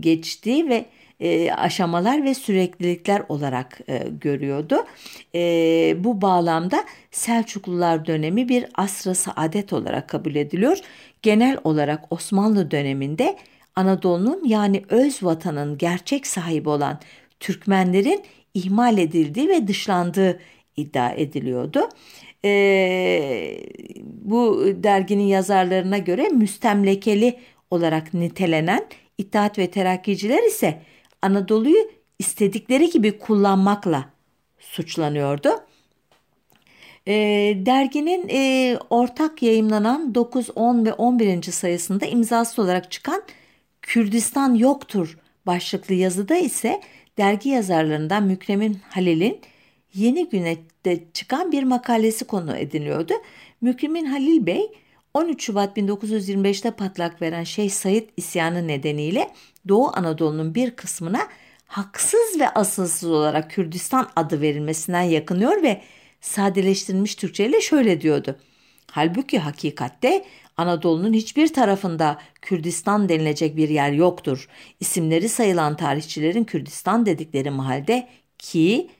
geçtiği 0.00 0.68
ve 0.68 0.86
e, 1.20 1.52
aşamalar 1.52 2.24
ve 2.24 2.34
süreklilikler 2.34 3.22
olarak 3.28 3.80
e, 3.88 4.06
görüyordu. 4.20 4.76
E, 5.34 5.40
bu 5.98 6.22
bağlamda 6.22 6.84
Selçuklular 7.10 8.06
dönemi 8.06 8.48
bir 8.48 8.66
asr-ı 8.74 9.14
saadet 9.14 9.72
olarak 9.72 10.08
kabul 10.08 10.34
ediliyor. 10.34 10.78
Genel 11.22 11.58
olarak 11.64 12.12
Osmanlı 12.12 12.70
döneminde 12.70 13.36
Anadolu'nun 13.76 14.44
yani 14.44 14.82
öz 14.88 15.22
vatanın 15.22 15.78
gerçek 15.78 16.26
sahibi 16.26 16.68
olan 16.68 17.00
Türkmenlerin 17.40 18.24
ihmal 18.54 18.98
edildiği 18.98 19.48
ve 19.48 19.68
dışlandığı 19.68 20.40
iddia 20.76 21.10
ediliyordu. 21.10 21.88
Ee, 22.44 23.58
bu 24.04 24.64
derginin 24.76 25.26
yazarlarına 25.26 25.98
göre 25.98 26.28
müstemlekeli 26.28 27.38
olarak 27.70 28.14
nitelenen 28.14 28.86
İttihat 29.18 29.58
ve 29.58 29.70
Terakkiciler 29.70 30.42
ise 30.42 30.82
Anadolu'yu 31.22 31.90
istedikleri 32.18 32.90
gibi 32.90 33.18
kullanmakla 33.18 34.04
suçlanıyordu. 34.58 35.48
E, 37.06 37.14
derginin 37.66 38.28
e, 38.28 38.78
ortak 38.90 39.42
yayımlanan 39.42 40.14
9, 40.14 40.50
10 40.56 40.84
ve 40.84 40.92
11. 40.92 41.42
sayısında 41.42 42.06
imzası 42.06 42.62
olarak 42.62 42.90
çıkan 42.90 43.22
Kürdistan 43.82 44.54
yoktur 44.54 45.18
başlıklı 45.46 45.94
yazıda 45.94 46.36
ise 46.36 46.80
dergi 47.18 47.48
yazarlarından 47.48 48.22
Mükremin 48.22 48.78
Halil'in 48.88 49.40
Yeni 49.94 50.28
Günet'te 50.28 51.04
çıkan 51.12 51.52
bir 51.52 51.62
makalesi 51.62 52.24
konu 52.24 52.56
ediniyordu. 52.56 53.14
Mükremin 53.60 54.06
Halil 54.06 54.46
Bey 54.46 54.70
13 55.14 55.44
Şubat 55.44 55.76
1925'te 55.76 56.70
patlak 56.70 57.22
veren 57.22 57.44
Şeyh 57.44 57.70
Said 57.70 58.08
isyanı 58.16 58.68
nedeniyle 58.68 59.30
Doğu 59.68 59.90
Anadolu'nun 59.96 60.54
bir 60.54 60.70
kısmına 60.70 61.28
haksız 61.66 62.40
ve 62.40 62.48
asılsız 62.48 63.10
olarak 63.10 63.50
Kürdistan 63.50 64.08
adı 64.16 64.40
verilmesinden 64.40 65.02
yakınıyor 65.02 65.62
ve 65.62 65.82
sadeleştirilmiş 66.20 67.14
Türkçe 67.14 67.46
ile 67.46 67.60
şöyle 67.60 68.00
diyordu. 68.00 68.36
Halbuki 68.90 69.38
hakikatte 69.38 70.24
Anadolu'nun 70.56 71.12
hiçbir 71.12 71.52
tarafında 71.52 72.18
Kürdistan 72.42 73.08
denilecek 73.08 73.56
bir 73.56 73.68
yer 73.68 73.92
yoktur. 73.92 74.48
İsimleri 74.80 75.28
sayılan 75.28 75.76
tarihçilerin 75.76 76.44
Kürdistan 76.44 77.06
dedikleri 77.06 77.50
mahalde 77.50 78.08
ki 78.38 78.90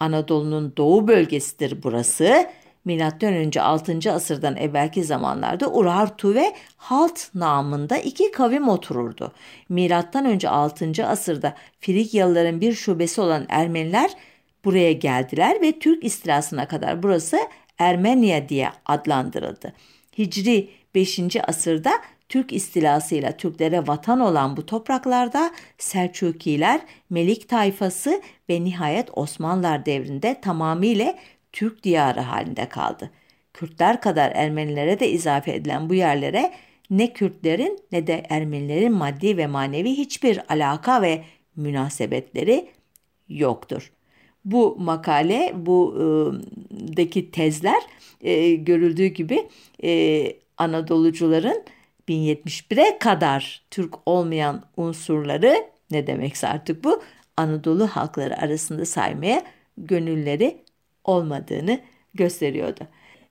Anadolu'nun 0.00 0.72
doğu 0.76 1.08
bölgesidir 1.08 1.82
burası 1.82 2.46
M.Ö. 2.84 3.60
6. 3.60 4.12
asırdan 4.12 4.56
evvelki 4.56 5.04
zamanlarda 5.04 5.72
Urartu 5.72 6.34
ve 6.34 6.54
Halt 6.76 7.34
namında 7.34 7.98
iki 7.98 8.32
kavim 8.32 8.68
otururdu. 8.68 9.32
M.Ö. 9.68 10.48
6. 10.48 11.06
asırda 11.06 11.54
Frigyalıların 11.80 12.60
bir 12.60 12.72
şubesi 12.72 13.20
olan 13.20 13.46
Ermeniler 13.48 14.10
buraya 14.64 14.92
geldiler 14.92 15.60
ve 15.60 15.78
Türk 15.78 16.04
istilasına 16.04 16.68
kadar 16.68 17.02
burası 17.02 17.38
Ermenya 17.78 18.48
diye 18.48 18.68
adlandırıldı. 18.86 19.72
Hicri 20.18 20.70
5. 20.94 21.20
asırda 21.48 21.92
Türk 22.28 22.52
istilasıyla 22.52 23.32
Türklere 23.32 23.86
vatan 23.86 24.20
olan 24.20 24.56
bu 24.56 24.66
topraklarda 24.66 25.50
Selçukiler, 25.78 26.80
Melik 27.10 27.48
tayfası 27.48 28.22
ve 28.48 28.64
nihayet 28.64 29.08
Osmanlılar 29.12 29.86
devrinde 29.86 30.40
tamamıyla 30.40 31.14
Türk 31.54 31.82
diyarı 31.82 32.20
halinde 32.20 32.68
kaldı. 32.68 33.10
Kürtler 33.52 34.00
kadar 34.00 34.32
Ermenilere 34.34 35.00
de 35.00 35.10
izafe 35.10 35.52
edilen 35.52 35.88
bu 35.88 35.94
yerlere 35.94 36.52
ne 36.90 37.12
Kürtlerin 37.12 37.78
ne 37.92 38.06
de 38.06 38.22
Ermenilerin 38.28 38.92
maddi 38.92 39.36
ve 39.36 39.46
manevi 39.46 39.90
hiçbir 39.90 40.40
alaka 40.48 41.02
ve 41.02 41.24
münasebetleri 41.56 42.68
yoktur. 43.28 43.92
Bu 44.44 44.76
makale, 44.78 45.52
bu 45.56 45.94
e, 45.96 46.02
daki 46.96 47.30
tezler 47.30 47.82
e, 48.20 48.54
görüldüğü 48.54 49.06
gibi 49.06 49.48
e, 49.84 50.26
Anadolucuların 50.58 51.64
1071'e 52.08 52.98
kadar 52.98 53.62
Türk 53.70 53.94
olmayan 54.06 54.62
unsurları 54.76 55.56
ne 55.90 56.06
demekse 56.06 56.48
artık 56.48 56.84
bu 56.84 57.02
Anadolu 57.36 57.86
halkları 57.86 58.38
arasında 58.38 58.86
saymaya 58.86 59.42
gönülleri 59.78 60.64
olmadığını 61.04 61.78
gösteriyordu. 62.14 62.80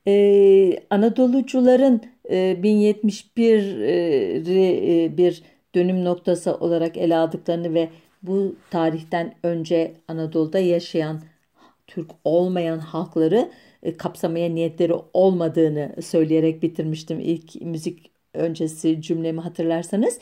Ee, 0.08 0.80
Anadolucuların 0.90 2.02
e, 2.30 2.58
1071'i 2.64 5.06
e, 5.06 5.18
bir 5.18 5.44
dönüm 5.76 6.06
noktası 6.06 6.56
olarak 6.56 6.98
ele 6.98 7.16
aldıklarını 7.16 7.74
ve 7.74 7.90
bu 8.24 8.56
tarihten 8.70 9.36
önce 9.44 9.94
Anadolu'da 10.08 10.60
yaşayan 10.60 11.22
Türk 11.88 12.12
olmayan 12.24 12.80
halkları 12.80 13.50
e, 13.84 13.98
kapsamaya 13.98 14.50
niyetleri 14.50 14.94
olmadığını 15.14 15.96
söyleyerek 16.02 16.64
bitirmiştim 16.64 17.20
ilk 17.20 17.62
müzik 17.62 18.12
öncesi 18.34 19.02
cümlemi 19.02 19.42
hatırlarsanız. 19.42 20.20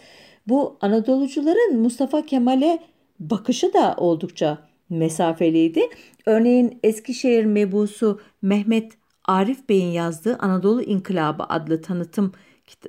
Bu 0.48 0.78
Anadolucuların 0.82 1.80
Mustafa 1.80 2.26
Kemal'e 2.26 2.80
bakışı 3.20 3.74
da 3.74 3.96
oldukça 3.98 4.58
mesafeliydi. 4.92 5.82
Örneğin 6.26 6.80
Eskişehir 6.84 7.46
mebusu 7.46 8.20
Mehmet 8.42 8.92
Arif 9.26 9.70
Bey'in 9.70 9.92
yazdığı 9.92 10.38
Anadolu 10.38 10.82
İnkılabı 10.82 11.44
adlı 11.44 11.82
tanıtım 11.82 12.32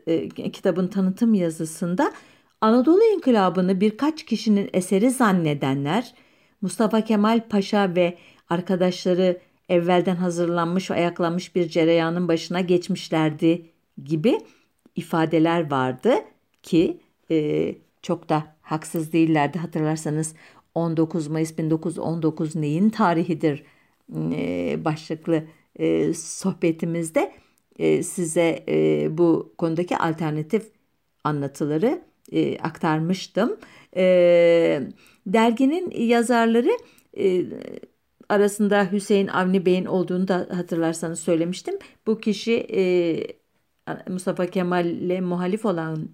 e, 0.06 0.28
kitabın 0.28 0.88
tanıtım 0.88 1.34
yazısında 1.34 2.12
Anadolu 2.60 3.04
İnkılabı'nı 3.04 3.80
birkaç 3.80 4.24
kişinin 4.26 4.70
eseri 4.72 5.10
zannedenler 5.10 6.14
Mustafa 6.60 7.00
Kemal 7.00 7.48
Paşa 7.48 7.94
ve 7.96 8.18
arkadaşları 8.48 9.40
evvelden 9.68 10.16
hazırlanmış 10.16 10.90
ve 10.90 10.94
ayaklanmış 10.94 11.56
bir 11.56 11.68
cereyanın 11.68 12.28
başına 12.28 12.60
geçmişlerdi 12.60 13.66
gibi 14.04 14.38
ifadeler 14.96 15.70
vardı 15.70 16.14
ki 16.62 17.00
e, 17.30 17.74
çok 18.02 18.28
da 18.28 18.44
haksız 18.62 19.12
değillerdi. 19.12 19.58
Hatırlarsanız 19.58 20.34
19 20.74 21.28
Mayıs 21.28 21.58
1919 21.58 22.56
neyin 22.56 22.90
tarihidir 22.90 23.64
e, 24.32 24.84
başlıklı 24.84 25.44
e, 25.76 26.14
sohbetimizde 26.14 27.32
e, 27.78 28.02
size 28.02 28.64
bu 29.10 29.54
konudaki 29.58 29.96
alternatif 29.96 30.70
anlatıları 31.24 32.02
aktarmıştım. 32.62 33.56
Derginin 35.26 35.90
yazarları 35.90 36.70
arasında 38.28 38.92
Hüseyin 38.92 39.28
Avni 39.28 39.66
Bey'in 39.66 39.84
olduğunu 39.84 40.28
da 40.28 40.48
hatırlarsanız 40.50 41.20
söylemiştim. 41.20 41.74
Bu 42.06 42.20
kişi 42.20 42.66
e, 42.74 42.82
Mustafa 44.08 44.46
Kemal'le 44.46 45.20
muhalif 45.20 45.64
olan 45.64 46.08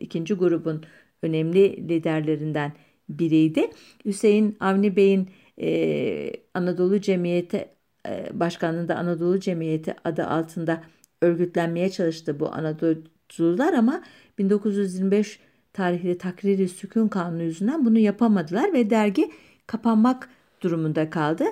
ikinci 0.00 0.34
grubun 0.34 0.84
önemli 1.22 1.88
liderlerinden 1.88 2.72
biriydi. 3.08 3.70
Hüseyin 4.04 4.56
Avni 4.60 4.96
Bey'in 4.96 5.28
e, 5.60 6.32
Anadolu 6.54 7.00
Cemiyeti 7.00 7.68
e, 8.08 8.40
Başkanlığında 8.40 8.96
Anadolu 8.96 9.40
Cemiyeti 9.40 9.94
adı 10.04 10.26
altında 10.26 10.82
örgütlenmeye 11.22 11.90
çalıştı 11.90 12.40
bu 12.40 12.52
Anadolucular 12.52 13.72
ama 13.72 14.02
1925 14.38 15.40
tarihli 15.72 16.18
takriri 16.18 16.68
sükun 16.68 17.08
kanunu 17.08 17.42
yüzünden 17.42 17.84
bunu 17.84 17.98
yapamadılar 17.98 18.72
ve 18.72 18.90
dergi 18.90 19.30
kapanmak 19.66 20.28
durumunda 20.60 21.10
kaldı. 21.10 21.44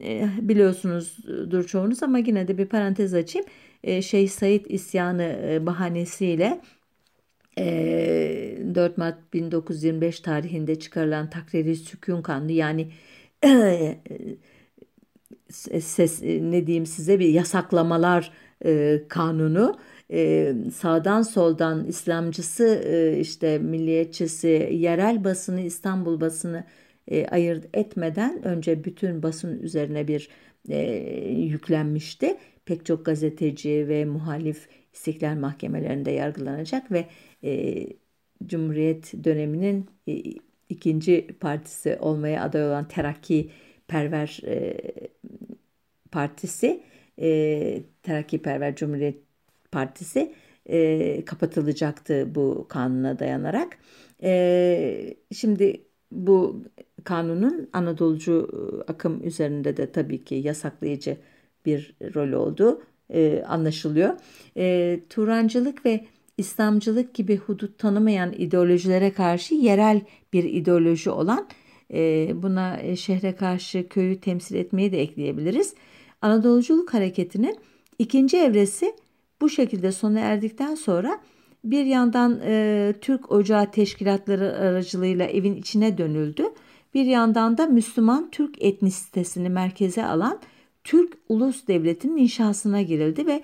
E, 0.00 0.28
biliyorsunuzdur 0.40 1.64
çoğunuz 1.64 2.02
ama 2.02 2.18
yine 2.18 2.48
de 2.48 2.58
bir 2.58 2.66
parantez 2.66 3.14
açayım. 3.14 3.48
E, 3.84 4.02
Şeyh 4.02 4.28
Said 4.28 4.64
isyanı 4.68 5.22
e, 5.22 5.66
bahanesiyle 5.66 6.60
4 7.56 8.98
Mart 8.98 9.34
1925 9.34 10.20
tarihinde 10.20 10.78
çıkarılan 10.78 11.30
takriri 11.30 11.76
sükun 11.76 12.22
kanunu 12.22 12.50
yani 12.50 12.88
ses 15.80 16.22
ne 16.22 16.66
diyeyim 16.66 16.86
size 16.86 17.18
bir 17.18 17.28
yasaklamalar 17.28 18.32
kanunu. 19.08 19.78
Sağdan 20.74 21.22
soldan 21.22 21.84
İslamcısı 21.84 22.84
işte 23.20 23.58
milliyetçisi 23.58 24.68
yerel 24.72 25.24
basını 25.24 25.60
İstanbul 25.60 26.20
basını 26.20 26.64
ayırt 27.30 27.76
etmeden 27.76 28.44
önce 28.44 28.84
bütün 28.84 29.22
basın 29.22 29.60
üzerine 29.60 30.08
bir 30.08 30.28
yüklenmişti. 31.46 32.36
Pek 32.64 32.86
çok 32.86 33.04
gazeteci 33.04 33.88
ve 33.88 34.04
muhalif 34.04 34.68
istiklal 34.92 35.34
mahkemelerinde 35.36 36.10
yargılanacak 36.10 36.92
ve 36.92 37.06
e, 37.44 37.86
Cumhuriyet 38.46 39.24
döneminin 39.24 39.90
e, 40.08 40.22
ikinci 40.68 41.26
partisi 41.40 41.96
olmaya 42.00 42.42
aday 42.42 42.66
olan 42.66 42.88
Terakki 42.88 43.50
Perver 43.88 44.40
e, 44.46 44.76
Partisi, 46.12 46.82
e, 47.18 47.82
Terakki 48.02 48.42
Perver 48.42 48.76
Cumhuriyet 48.76 49.18
Partisi 49.72 50.34
e, 50.66 51.24
kapatılacaktı 51.24 52.34
bu 52.34 52.66
kanuna 52.68 53.18
dayanarak. 53.18 53.78
E, 54.22 55.14
şimdi 55.32 55.82
bu 56.10 56.62
kanunun 57.04 57.68
Anadolucu 57.72 58.48
e, 58.52 58.92
akım 58.92 59.26
üzerinde 59.26 59.76
de 59.76 59.92
tabii 59.92 60.24
ki 60.24 60.34
yasaklayıcı 60.34 61.16
bir 61.66 61.94
rol 62.14 62.32
olduğu 62.32 62.82
e, 63.10 63.42
anlaşılıyor. 63.46 64.14
E, 64.56 65.00
Turancılık 65.10 65.86
ve 65.86 66.06
İslamcılık 66.38 67.14
gibi 67.14 67.36
hudut 67.36 67.78
tanımayan 67.78 68.32
ideolojilere 68.32 69.12
karşı 69.12 69.54
yerel 69.54 70.00
bir 70.32 70.44
ideoloji 70.44 71.10
olan 71.10 71.48
e, 71.92 72.30
buna 72.42 72.76
e, 72.80 72.96
şehre 72.96 73.36
karşı 73.36 73.88
köyü 73.88 74.20
temsil 74.20 74.54
etmeyi 74.54 74.92
de 74.92 75.00
ekleyebiliriz. 75.00 75.74
Anadoluculuk 76.22 76.94
hareketinin 76.94 77.56
ikinci 77.98 78.36
evresi 78.36 78.94
bu 79.40 79.48
şekilde 79.48 79.92
sona 79.92 80.20
erdikten 80.20 80.74
sonra 80.74 81.20
bir 81.64 81.84
yandan 81.84 82.40
e, 82.44 82.94
Türk 83.00 83.32
Ocağı 83.32 83.70
teşkilatları 83.70 84.56
aracılığıyla 84.56 85.26
evin 85.26 85.54
içine 85.54 85.98
dönüldü. 85.98 86.44
Bir 86.94 87.04
yandan 87.04 87.58
da 87.58 87.66
Müslüman 87.66 88.30
Türk 88.30 88.62
etnisitesini 88.62 89.48
merkeze 89.48 90.06
alan 90.06 90.40
Türk 90.84 91.18
Ulus 91.28 91.66
Devleti'nin 91.66 92.16
inşasına 92.16 92.82
girildi 92.82 93.26
ve 93.26 93.42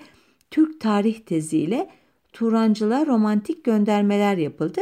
Türk 0.51 0.81
tarih 0.81 1.19
teziyle 1.19 1.89
Turancılar 2.33 3.07
romantik 3.07 3.63
göndermeler 3.63 4.37
yapıldı. 4.37 4.81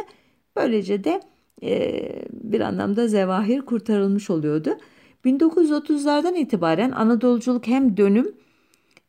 Böylece 0.55 1.03
de 1.03 1.21
e, 1.63 2.01
bir 2.31 2.61
anlamda 2.61 3.07
zevahir 3.07 3.61
kurtarılmış 3.61 4.29
oluyordu. 4.29 4.77
1930'lardan 5.25 6.37
itibaren 6.37 6.91
Anadoluculuk 6.91 7.67
hem 7.67 7.97
dönüm, 7.97 8.35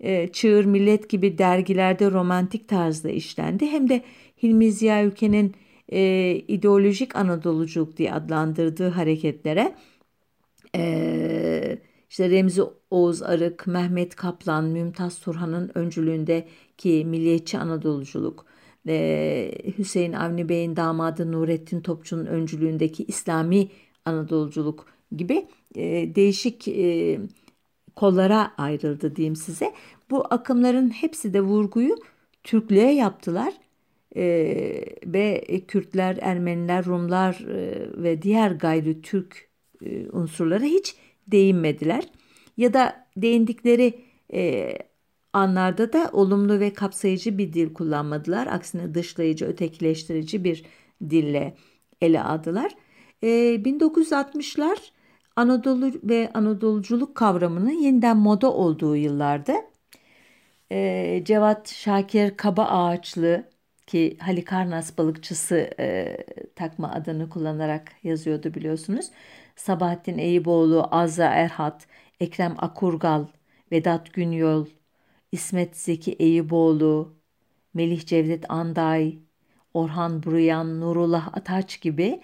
e, 0.01 0.29
Çığır 0.29 0.65
Millet 0.65 1.09
gibi 1.09 1.39
dergilerde 1.39 2.11
romantik 2.11 2.69
tarzda 2.69 3.11
işlendi 3.11 3.67
hem 3.67 3.89
de 3.89 4.03
Hilmi 4.43 4.73
Ziya 4.73 5.05
Ülke'nin 5.05 5.55
e, 5.93 6.35
ideolojik 6.49 7.17
Anadoluculuk 7.17 7.97
diye 7.97 8.13
adlandırdığı 8.13 8.89
hareketlere 8.89 9.75
e, 10.77 11.79
işte 12.11 12.31
Remzi 12.31 12.63
Oğuz 12.91 13.23
Arık, 13.23 13.67
Mehmet 13.67 14.17
Kaplan, 14.17 14.65
Mümtaz 14.65 15.19
Turhan'ın 15.19 15.71
öncülüğündeki 16.79 17.05
milliyetçi 17.05 17.59
Anadoluculuk, 17.59 18.47
Hüseyin 19.79 20.13
Avni 20.13 20.49
Bey'in 20.49 20.77
damadı 20.77 21.33
Nurettin 21.33 21.81
Topçu'nun 21.81 22.27
öncülüğündeki 22.27 23.05
İslami 23.05 23.69
Anadoluculuk 24.05 24.87
gibi 25.17 25.47
e, 25.75 26.15
değişik 26.15 26.69
e, 26.69 27.19
kollara 27.97 28.53
ayrıldı 28.57 29.17
diyeyim 29.17 29.37
size. 29.37 29.73
Bu 30.11 30.25
akımların 30.31 30.91
hepsi 30.91 31.35
de 31.35 31.41
vurguyu 31.41 31.97
Türklüğe 32.45 32.93
yaptılar 32.93 33.55
e, 34.17 34.25
ve 35.05 35.45
Kürtler, 35.69 36.19
Ermeniler, 36.21 36.85
Rumlar 36.87 37.45
ve 38.03 38.23
diğer 38.23 38.51
gayri 38.51 39.03
Türk 39.03 39.49
unsurlara 40.13 40.65
hiç 40.65 40.97
değinmediler. 41.27 42.05
Ya 42.57 42.75
da 42.75 43.07
değindikleri 43.17 43.95
e, 44.33 44.73
anlarda 45.33 45.93
da 45.93 46.11
olumlu 46.13 46.61
ve 46.61 46.73
kapsayıcı 46.73 47.39
bir 47.39 47.53
dil 47.53 47.75
kullanmadılar. 47.75 48.47
Aksine 48.47 48.95
dışlayıcı, 48.95 49.47
ötekileştirici 49.47 50.45
bir 50.45 50.65
dille 51.11 51.55
ele 52.01 52.23
aldılar. 52.23 52.75
E, 53.23 53.29
1960'lar 53.65 54.79
Anadolu 55.37 55.93
ve 56.05 56.31
Anadoluculuk 56.35 57.15
kavramının 57.15 57.71
yeniden 57.71 58.17
moda 58.17 58.53
olduğu 58.53 58.97
yıllarda 58.97 59.65
e, 60.73 61.23
Cevat 61.25 61.69
Şakir 61.69 62.37
Kaba 62.37 62.65
Ağaçlı 62.65 63.45
ki 63.87 64.17
Halikarnas 64.21 64.99
balıkçısı 64.99 65.71
e, 65.81 66.17
takma 66.57 66.93
adını 66.93 67.29
kullanarak 67.31 67.93
yazıyordu 68.03 68.55
biliyorsunuz. 68.55 69.11
Sabahattin 69.57 70.19
Eyüboğlu, 70.19 70.89
Azra 70.91 71.25
Erhat, 71.25 71.87
Ekrem 72.21 72.55
Akurgal, 72.59 73.27
Vedat 73.73 74.13
Günyol, 74.15 74.67
İsmet 75.33 75.77
Zeki 75.77 76.13
Eyüboğlu, 76.13 77.15
Melih 77.75 78.07
Cevdet 78.07 78.51
Anday, 78.51 79.19
Orhan 79.75 80.23
Buruyan, 80.23 80.81
Nurullah 80.81 81.37
Ataç 81.37 81.81
gibi 81.81 82.21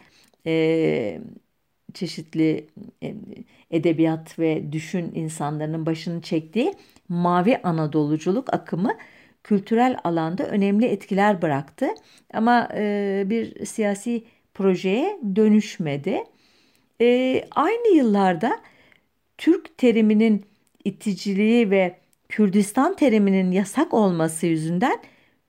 e, 0.47 1.21
çeşitli 1.95 2.69
e, 3.03 3.15
edebiyat 3.71 4.39
ve 4.39 4.73
düşün 4.73 5.13
insanlarının 5.15 5.87
başını 5.87 6.23
çektiği 6.23 6.75
Mavi 7.09 7.57
Anadoluculuk 7.63 8.55
akımı 8.55 8.97
kültürel 9.45 9.99
alanda 10.05 10.47
önemli 10.47 10.87
etkiler 10.87 11.43
bıraktı. 11.43 11.87
Ama 12.33 12.69
e, 12.75 13.25
bir 13.27 13.67
siyasi 13.67 14.25
projeye 14.55 15.21
dönüşmedi. 15.37 16.25
E, 17.01 17.45
aynı 17.51 17.97
yıllarda 17.97 18.61
Türk 19.39 19.79
teriminin 19.79 20.47
iticiliği 20.85 21.71
ve 21.71 22.04
Kürdistan 22.29 22.97
teriminin 22.97 23.51
yasak 23.51 23.95
olması 23.95 24.47
yüzünden 24.47 24.99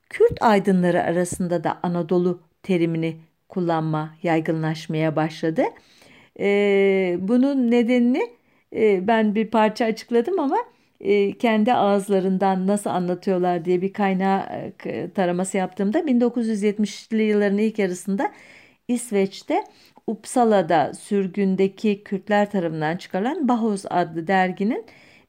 Kürt 0.10 0.42
aydınları 0.42 1.04
arasında 1.04 1.64
da 1.64 1.80
Anadolu 1.84 2.42
terimini 2.64 3.18
kullanma 3.50 4.16
yaygınlaşmaya 4.24 5.16
başladı. 5.16 5.64
E, 6.40 7.18
bunun 7.20 7.72
nedenini 7.72 8.30
e, 8.76 9.08
ben 9.08 9.36
bir 9.36 9.48
parça 9.52 9.86
açıkladım 9.86 10.40
ama 10.40 10.58
e, 11.02 11.38
kendi 11.38 11.74
ağızlarından 11.74 12.68
nasıl 12.68 12.90
anlatıyorlar 12.90 13.66
diye 13.66 13.82
bir 13.82 13.94
kaynağı 13.94 14.44
e, 14.86 15.12
taraması 15.12 15.58
yaptığımda 15.58 16.00
1970'li 16.00 17.24
yılların 17.24 17.58
ilk 17.58 17.80
yarısında 17.80 18.32
İsveç'te 18.88 19.64
Uppsala'da 20.08 20.94
sürgündeki 20.94 22.04
Kürtler 22.04 22.52
tarafından 22.52 22.98
çıkarılan 22.98 23.48
Bahoz 23.48 23.86
adlı 23.90 24.28
derginin 24.28 24.86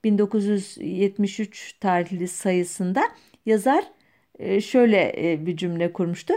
1973 0.07 1.73
tarihli 1.81 2.29
sayısında 2.29 3.03
yazar 3.47 3.85
e, 4.39 4.61
şöyle 4.61 5.15
bir 5.47 5.57
cümle 5.57 5.93
kurmuştu. 5.93 6.35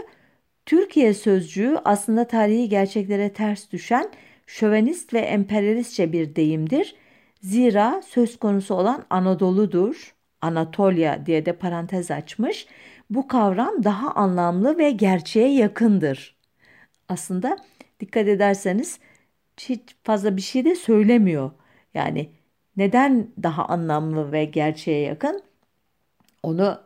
Türkiye 0.66 1.14
sözcüğü 1.14 1.76
aslında 1.84 2.26
tarihi 2.26 2.68
gerçeklere 2.68 3.32
ters 3.32 3.70
düşen 3.72 4.10
şövenist 4.46 5.14
ve 5.14 5.18
emperyalistçe 5.18 6.12
bir 6.12 6.36
deyimdir. 6.36 6.94
Zira 7.42 8.02
söz 8.02 8.38
konusu 8.38 8.74
olan 8.74 9.04
Anadolu'dur. 9.10 10.14
Anatolia 10.40 11.26
diye 11.26 11.46
de 11.46 11.52
parantez 11.52 12.10
açmış. 12.10 12.66
Bu 13.10 13.28
kavram 13.28 13.84
daha 13.84 14.10
anlamlı 14.14 14.78
ve 14.78 14.90
gerçeğe 14.90 15.54
yakındır. 15.54 16.36
Aslında 17.08 17.58
dikkat 18.00 18.28
ederseniz 18.28 19.00
hiç 19.60 19.80
fazla 20.04 20.36
bir 20.36 20.42
şey 20.42 20.64
de 20.64 20.74
söylemiyor. 20.74 21.50
Yani 21.94 22.30
neden 22.76 23.28
daha 23.42 23.64
anlamlı 23.64 24.32
ve 24.32 24.44
gerçeğe 24.44 25.00
yakın? 25.00 25.42
Onu 26.42 26.78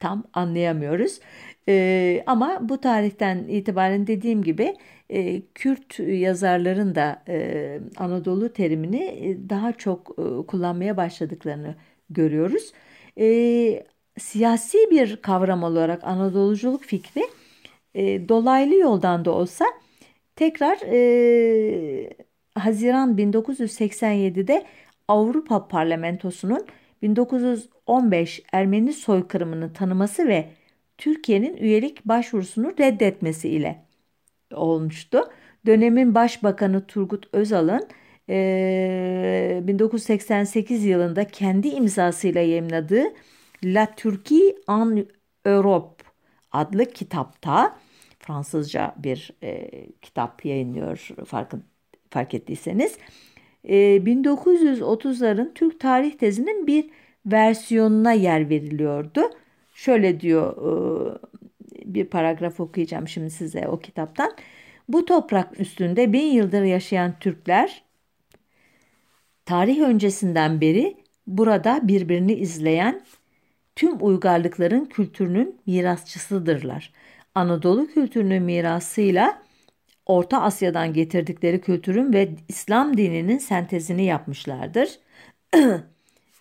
tam 0.00 0.24
anlayamıyoruz. 0.32 1.20
Ee, 1.68 2.22
ama 2.26 2.58
bu 2.68 2.80
tarihten 2.80 3.38
itibaren 3.48 4.06
dediğim 4.06 4.42
gibi 4.42 4.76
e, 5.10 5.42
Kürt 5.54 5.98
yazarların 5.98 6.94
da 6.94 7.22
e, 7.28 7.80
Anadolu 7.96 8.52
terimini 8.52 9.02
e, 9.02 9.48
daha 9.50 9.72
çok 9.72 10.10
e, 10.18 10.46
kullanmaya 10.46 10.96
başladıklarını 10.96 11.74
görüyoruz. 12.10 12.72
E, 13.18 13.26
siyasi 14.18 14.78
bir 14.90 15.16
kavram 15.16 15.62
olarak 15.62 16.04
Anadoluculuk 16.04 16.84
fikri 16.84 17.22
e, 17.94 18.28
dolaylı 18.28 18.74
yoldan 18.74 19.24
da 19.24 19.30
olsa 19.32 19.64
tekrar 20.36 20.78
e, 20.86 22.10
Haziran 22.54 23.16
1987'de 23.18 24.64
Avrupa 25.10 25.68
Parlamentosu'nun 25.68 26.66
1915 27.02 28.42
Ermeni 28.52 28.92
soykırımını 28.92 29.72
tanıması 29.72 30.28
ve 30.28 30.50
Türkiye'nin 30.98 31.56
üyelik 31.56 32.04
başvurusunu 32.04 32.74
reddetmesi 32.78 33.48
ile 33.48 33.84
olmuştu. 34.54 35.24
Dönemin 35.66 36.14
Başbakanı 36.14 36.86
Turgut 36.86 37.28
Özal'ın 37.32 37.88
e, 38.28 39.60
1988 39.64 40.84
yılında 40.84 41.26
kendi 41.26 41.68
imzasıyla 41.68 42.40
yayınladığı 42.40 43.04
La 43.64 43.94
Turquie 43.96 44.54
en 44.68 45.06
Europe 45.44 46.04
adlı 46.52 46.84
kitapta 46.84 47.78
Fransızca 48.18 48.94
bir 48.98 49.30
e, 49.42 49.70
kitap 50.02 50.44
yayınlıyor 50.44 51.08
farkın, 51.26 51.64
fark 52.10 52.34
ettiyseniz. 52.34 52.98
E, 53.64 54.06
1930'ların 54.06 55.54
Türk 55.54 55.80
tarih 55.80 56.12
tezinin 56.12 56.66
bir 56.66 56.90
versiyonuna 57.26 58.12
yer 58.12 58.50
veriliyordu. 58.50 59.30
Şöyle 59.74 60.20
diyor 60.20 60.56
e, 60.56 61.94
bir 61.94 62.04
paragraf 62.04 62.60
okuyacağım 62.60 63.08
şimdi 63.08 63.30
size 63.30 63.68
o 63.68 63.78
kitaptan. 63.78 64.32
Bu 64.88 65.04
toprak 65.04 65.60
üstünde 65.60 66.12
bin 66.12 66.26
yıldır 66.26 66.62
yaşayan 66.62 67.18
Türkler 67.20 67.82
tarih 69.44 69.80
öncesinden 69.80 70.60
beri 70.60 70.96
burada 71.26 71.80
birbirini 71.82 72.32
izleyen 72.32 73.02
tüm 73.76 73.96
uygarlıkların 74.00 74.84
kültürünün 74.84 75.60
mirasçısıdırlar. 75.66 76.92
Anadolu 77.34 77.86
kültürünün 77.86 78.42
mirasıyla 78.42 79.42
Orta 80.10 80.42
Asya'dan 80.42 80.92
getirdikleri 80.92 81.60
kültürün 81.60 82.12
ve 82.12 82.28
İslam 82.48 82.96
dininin 82.96 83.38
sentezini 83.38 84.04
yapmışlardır. 84.04 84.88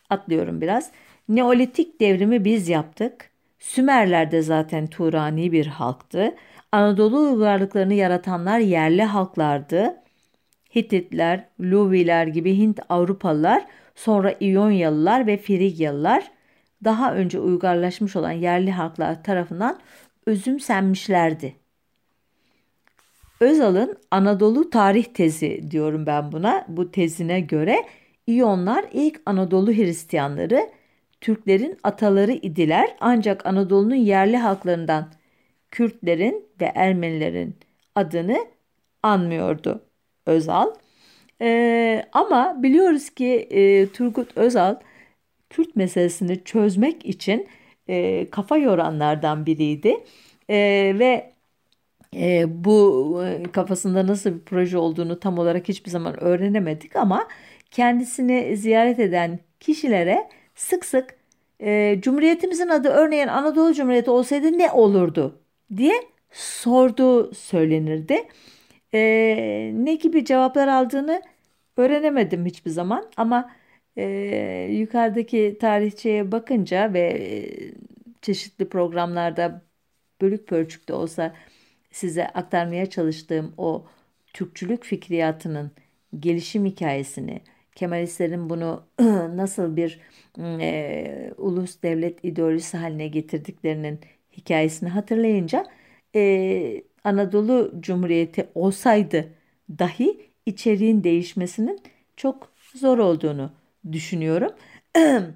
Atlıyorum 0.10 0.62
biraz. 0.62 0.92
Neolitik 1.30 2.00
devrimi 2.00 2.46
biz 2.46 2.70
yaptık. 2.70 3.30
Sümerler 3.60 4.32
de 4.32 4.42
zaten 4.42 4.88
Turani 4.88 5.52
bir 5.52 5.68
halktı. 5.68 6.36
Anadolu 6.72 7.32
uygarlıklarını 7.32 7.94
yaratanlar 7.94 8.60
yerli 8.60 9.04
halklardı. 9.04 9.96
Hititler, 10.76 11.46
Luviler 11.62 12.28
gibi 12.28 12.58
Hint 12.58 12.80
Avrupalılar, 12.90 13.66
sonra 13.96 14.36
İyonyalılar 14.40 15.28
ve 15.28 15.38
Frigyalılar 15.38 16.32
daha 16.84 17.16
önce 17.16 17.40
uygarlaşmış 17.40 18.16
olan 18.16 18.32
yerli 18.32 18.72
halklar 18.72 19.24
tarafından 19.24 19.80
özümsenmişlerdi. 20.26 21.59
Özal'ın 23.40 23.98
Anadolu 24.12 24.70
tarih 24.70 25.04
tezi 25.04 25.72
diyorum 25.72 26.06
ben 26.06 26.32
buna. 26.32 26.66
Bu 26.68 26.92
tezine 26.92 27.40
göre 27.40 27.86
İyonlar 28.28 28.86
ilk 28.94 29.22
Anadolu 29.26 29.72
Hristiyanları 29.72 30.70
Türklerin 31.22 31.78
ataları 31.84 32.32
idiler 32.32 32.96
ancak 33.00 33.46
Anadolu'nun 33.46 33.96
yerli 33.96 34.38
halklarından 34.38 35.12
Kürtlerin 35.72 36.46
ve 36.62 36.72
Ermenilerin 36.76 37.56
adını 37.96 38.38
anmıyordu 39.04 39.86
Özal. 40.26 40.74
Ee, 41.42 42.06
ama 42.14 42.64
biliyoruz 42.64 43.10
ki 43.10 43.48
e, 43.52 43.88
Turgut 43.92 44.38
Özal 44.38 44.76
Kürt 45.50 45.76
meselesini 45.76 46.44
çözmek 46.44 47.06
için 47.06 47.48
e, 47.90 48.30
kafa 48.30 48.58
yoranlardan 48.58 49.46
biriydi. 49.46 49.98
E, 50.50 50.56
ve 51.00 51.34
e, 52.16 52.46
bu 52.66 53.24
kafasında 53.54 54.08
nasıl 54.08 54.34
bir 54.34 54.40
proje 54.40 54.78
olduğunu 54.78 55.20
tam 55.20 55.40
olarak 55.40 55.68
hiçbir 55.70 55.92
zaman 55.92 56.24
öğrenemedik 56.24 56.96
ama 56.96 57.28
kendisini 57.72 58.58
ziyaret 58.58 59.00
eden 59.00 59.40
kişilere 59.60 60.30
sık 60.56 60.86
sık 60.86 61.16
e, 61.62 62.00
Cumhuriyetimizin 62.02 62.68
adı 62.70 62.90
örneğin 62.90 63.28
Anadolu 63.28 63.74
Cumhuriyeti 63.74 64.12
olsaydı 64.12 64.58
ne 64.58 64.72
olurdu 64.72 65.42
diye 65.78 65.94
sorduğu 66.32 67.34
söylenirdi. 67.34 68.28
E, 68.94 69.72
ne 69.76 69.96
gibi 69.96 70.26
cevaplar 70.26 70.68
aldığını 70.68 71.22
öğrenemedim 71.78 72.46
hiçbir 72.46 72.72
zaman 72.72 73.12
ama 73.18 73.52
e, 73.98 74.04
yukarıdaki 74.72 75.58
tarihçeye 75.62 76.32
bakınca 76.32 76.94
ve 76.94 77.00
e, 77.02 77.30
çeşitli 78.22 78.70
programlarda 78.70 79.62
bölük 80.22 80.48
pörçük 80.48 80.88
de 80.90 80.94
olsa 80.94 81.36
size 81.92 82.28
aktarmaya 82.28 82.90
çalıştığım 82.90 83.54
o 83.58 83.86
Türkçülük 84.34 84.84
fikriyatının 84.84 85.72
gelişim 86.20 86.66
hikayesini, 86.66 87.42
Kemalistlerin 87.76 88.50
bunu 88.50 88.84
nasıl 89.36 89.76
bir 89.76 90.00
e, 90.40 91.34
ulus 91.38 91.84
devlet 91.84 92.26
ideolojisi 92.26 92.78
haline 92.78 93.08
getirdiklerinin 93.08 94.00
hikayesini 94.38 94.90
hatırlayınca 94.90 95.66
e, 96.16 96.84
Anadolu 97.04 97.74
Cumhuriyeti 97.80 98.50
olsaydı 98.56 99.30
dahi 99.80 100.30
içeriğin 100.46 101.04
değişmesinin 101.04 101.80
çok 102.18 102.52
zor 102.76 102.98
olduğunu 102.98 103.52
düşünüyorum. 103.92 104.52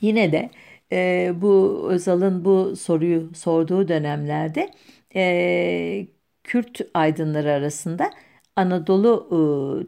Yine 0.00 0.32
de 0.32 0.50
e, 0.92 1.32
bu 1.36 1.86
Özal'ın 1.90 2.44
bu 2.44 2.76
soruyu 2.76 3.34
sorduğu 3.34 3.88
dönemlerde 3.88 4.70
e, 5.16 6.06
Kürt 6.44 6.80
aydınları 6.94 7.52
arasında 7.52 8.10
Anadolu 8.56 9.28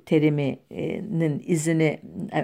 e, 0.02 0.04
teriminin 0.04 1.42
izini, 1.46 2.00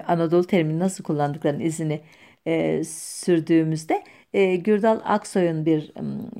Anadolu 0.06 0.44
terimini 0.46 0.78
nasıl 0.78 1.04
kullandıklarının 1.04 1.60
izini 1.60 2.00
e, 2.46 2.84
sürdüğümüzde 2.84 4.02
e, 4.32 4.56
Gürdal 4.56 5.00
Aksoy'un 5.04 5.66
bir 5.66 5.92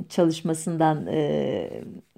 çalışmasından 0.09 1.07
e, 1.07 1.71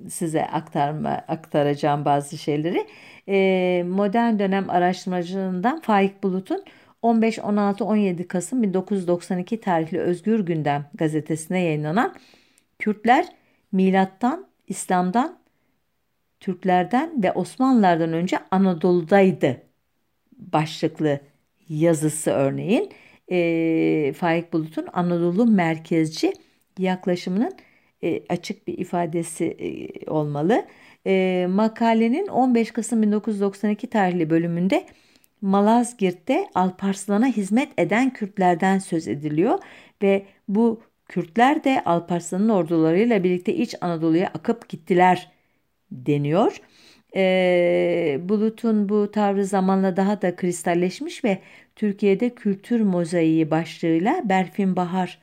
size 0.08 0.46
aktarma 0.46 1.10
aktaracağım 1.10 2.04
bazı 2.04 2.38
şeyleri. 2.38 2.86
E, 3.28 3.84
modern 3.88 4.38
dönem 4.38 4.70
araştırmacılığından 4.70 5.80
Faik 5.80 6.22
Bulut'un 6.22 6.64
15, 7.02 7.38
16, 7.38 7.84
17 7.84 8.28
Kasım 8.28 8.62
1992 8.62 9.60
tarihli 9.60 9.98
Özgür 10.00 10.40
Gündem 10.40 10.84
gazetesine 10.94 11.60
yayınlanan 11.60 12.14
Kürtler 12.78 13.26
milattan, 13.72 14.46
İslam'dan, 14.68 15.38
Türklerden 16.40 17.22
ve 17.22 17.32
Osmanlılardan 17.32 18.12
önce 18.12 18.38
Anadolu'daydı 18.50 19.62
başlıklı 20.38 21.20
yazısı 21.68 22.30
örneğin 22.30 22.90
e, 23.30 24.12
Faik 24.16 24.52
Bulut'un 24.52 24.86
Anadolu 24.92 25.46
merkezci 25.46 26.32
yaklaşımının 26.78 27.52
e, 28.02 28.22
açık 28.28 28.66
bir 28.66 28.78
ifadesi 28.78 29.44
e, 29.44 30.10
olmalı. 30.10 30.66
E, 31.06 31.46
makalenin 31.50 32.26
15 32.26 32.70
Kasım 32.70 33.02
1992 33.02 33.86
tarihli 33.86 34.30
bölümünde 34.30 34.86
Malazgirt'te 35.40 36.46
Alparslan'a 36.54 37.26
hizmet 37.26 37.68
eden 37.78 38.10
Kürtlerden 38.12 38.78
söz 38.78 39.08
ediliyor 39.08 39.58
ve 40.02 40.26
bu 40.48 40.80
Kürtler 41.10 41.64
de 41.64 41.84
Alparslan'ın 41.84 42.48
ordularıyla 42.48 43.24
birlikte 43.24 43.54
İç 43.54 43.74
Anadolu'ya 43.80 44.28
akıp 44.28 44.68
gittiler 44.68 45.32
deniyor. 45.92 46.60
E, 47.16 48.20
Bulut'un 48.22 48.88
bu 48.88 49.10
tavrı 49.10 49.46
zamanla 49.46 49.96
daha 49.96 50.22
da 50.22 50.36
kristalleşmiş 50.36 51.24
ve 51.24 51.38
Türkiye'de 51.76 52.30
Kültür 52.34 52.80
Mozaiği 52.80 53.50
başlığıyla 53.50 54.22
Berfin 54.28 54.76
Bahar 54.76 55.18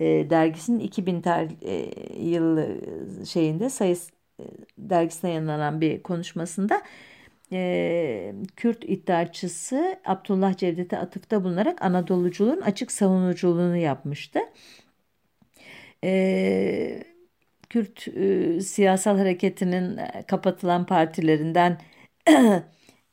e, 0.00 0.30
dergisinin 0.30 0.80
2000 0.80 1.22
tar- 1.22 1.64
e, 1.64 1.90
yılı 2.30 2.68
şeyinde 3.26 3.70
sayıs 3.70 4.10
e, 4.40 4.44
dergisine 4.78 5.30
yayınlanan 5.30 5.80
bir 5.80 6.02
konuşmasında 6.02 6.82
e, 7.52 8.34
Kürt 8.56 8.84
iddiaçısı 8.84 10.00
Abdullah 10.04 10.56
Cevdet'e 10.56 10.98
atıfta 10.98 11.44
bulunarak 11.44 11.82
Anadoluculuğun 11.82 12.60
açık 12.60 12.92
savunuculuğunu 12.92 13.76
yapmıştı. 13.76 14.40
E, 16.04 17.02
Kürt 17.70 18.08
e, 18.08 18.60
siyasal 18.60 19.18
hareketinin 19.18 19.98
kapatılan 20.26 20.86
partilerinden 20.86 21.78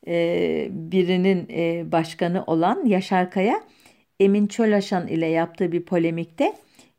e, 0.06 0.68
birinin 0.70 1.48
e, 1.50 1.92
başkanı 1.92 2.44
olan 2.46 2.86
Yaşar 2.86 3.30
Kaya, 3.30 3.64
Emin 4.20 4.46
Çölaşan 4.46 5.08
ile 5.08 5.26
yaptığı 5.26 5.72
bir 5.72 5.82
polemikte 5.82 6.52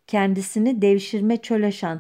kendisini 0.07 0.81
devşirme 0.81 1.37
Çölaşan, 1.37 1.99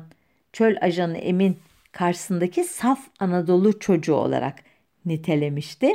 çöl 0.53 0.75
ajanı 0.81 1.17
Emin 1.17 1.57
karşısındaki 1.91 2.63
saf 2.63 2.99
Anadolu 3.19 3.79
çocuğu 3.79 4.15
olarak 4.15 4.55
nitelemişti. 5.05 5.93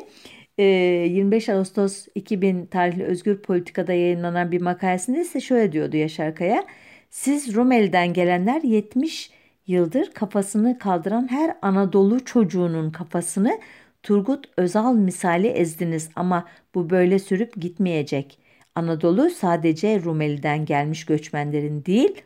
25 0.59 1.49
Ağustos 1.49 2.07
2000 2.15 2.67
tarihli 2.67 3.05
Özgür 3.05 3.43
Politika'da 3.43 3.93
yayınlanan 3.93 4.53
bir 4.53 4.61
makalesinde 4.61 5.21
ise 5.21 5.41
şöyle 5.41 5.73
diyordu 5.73 5.97
Yaşar 5.97 6.35
Kaya. 6.35 6.65
Siz 7.15 7.55
Rumeli'den 7.55 8.13
gelenler 8.13 8.63
70 8.63 9.31
yıldır 9.67 10.13
kafasını 10.13 10.79
kaldıran 10.79 11.31
her 11.31 11.57
Anadolu 11.63 12.25
çocuğunun 12.25 12.91
kafasını 12.91 13.61
Turgut 14.03 14.47
Özal 14.57 14.95
misali 14.95 15.47
ezdiniz 15.47 16.11
ama 16.17 16.49
bu 16.75 16.91
böyle 16.91 17.19
sürüp 17.19 17.61
gitmeyecek. 17.61 18.39
Anadolu 18.75 19.31
sadece 19.31 20.03
Rumeli'den 20.03 20.65
gelmiş 20.65 21.07
göçmenlerin 21.07 21.85
değil, 21.85 22.23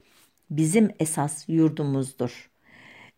bizim 0.51 0.91
esas 1.01 1.49
yurdumuzdur. 1.49 2.51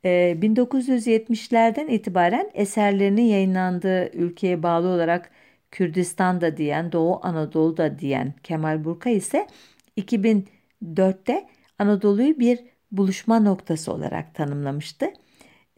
Ee, 0.04 0.36
1970'lerden 0.42 1.88
itibaren 1.88 2.50
eserlerinin 2.54 3.22
yayınlandığı 3.26 4.10
ülkeye 4.16 4.62
bağlı 4.62 4.88
olarak 4.88 5.30
Kürdistan'da 5.70 6.56
diyen, 6.56 6.92
Doğu 6.92 7.20
Anadolu'da 7.22 7.98
diyen 7.98 8.34
Kemal 8.42 8.84
Burka 8.84 9.10
ise 9.10 9.46
2004'te 9.96 11.46
Anadolu'yu 11.80 12.38
bir 12.38 12.58
buluşma 12.92 13.40
noktası 13.40 13.92
olarak 13.92 14.34
tanımlamıştı. 14.34 15.06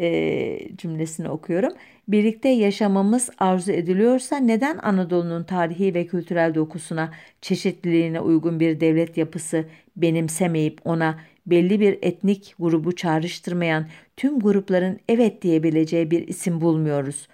E, 0.00 0.76
cümlesini 0.76 1.28
okuyorum. 1.28 1.72
Birlikte 2.08 2.48
yaşamamız 2.48 3.30
arzu 3.38 3.72
ediliyorsa 3.72 4.36
neden 4.36 4.78
Anadolu'nun 4.78 5.44
tarihi 5.44 5.94
ve 5.94 6.06
kültürel 6.06 6.54
dokusuna, 6.54 7.10
çeşitliliğine 7.40 8.20
uygun 8.20 8.60
bir 8.60 8.80
devlet 8.80 9.16
yapısı 9.16 9.64
benimsemeyip 9.96 10.80
ona 10.84 11.18
belli 11.46 11.80
bir 11.80 11.98
etnik 12.02 12.54
grubu 12.58 12.96
çağrıştırmayan 12.96 13.86
tüm 14.16 14.40
grupların 14.40 15.00
evet 15.08 15.42
diyebileceği 15.42 16.10
bir 16.10 16.28
isim 16.28 16.60
bulmuyoruz. 16.60 17.28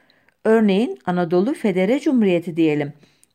Örneğin 0.44 0.98
Anadolu 1.06 1.54
Federe 1.54 2.00
Cumhuriyeti 2.00 2.56
diyelim. 2.56 2.92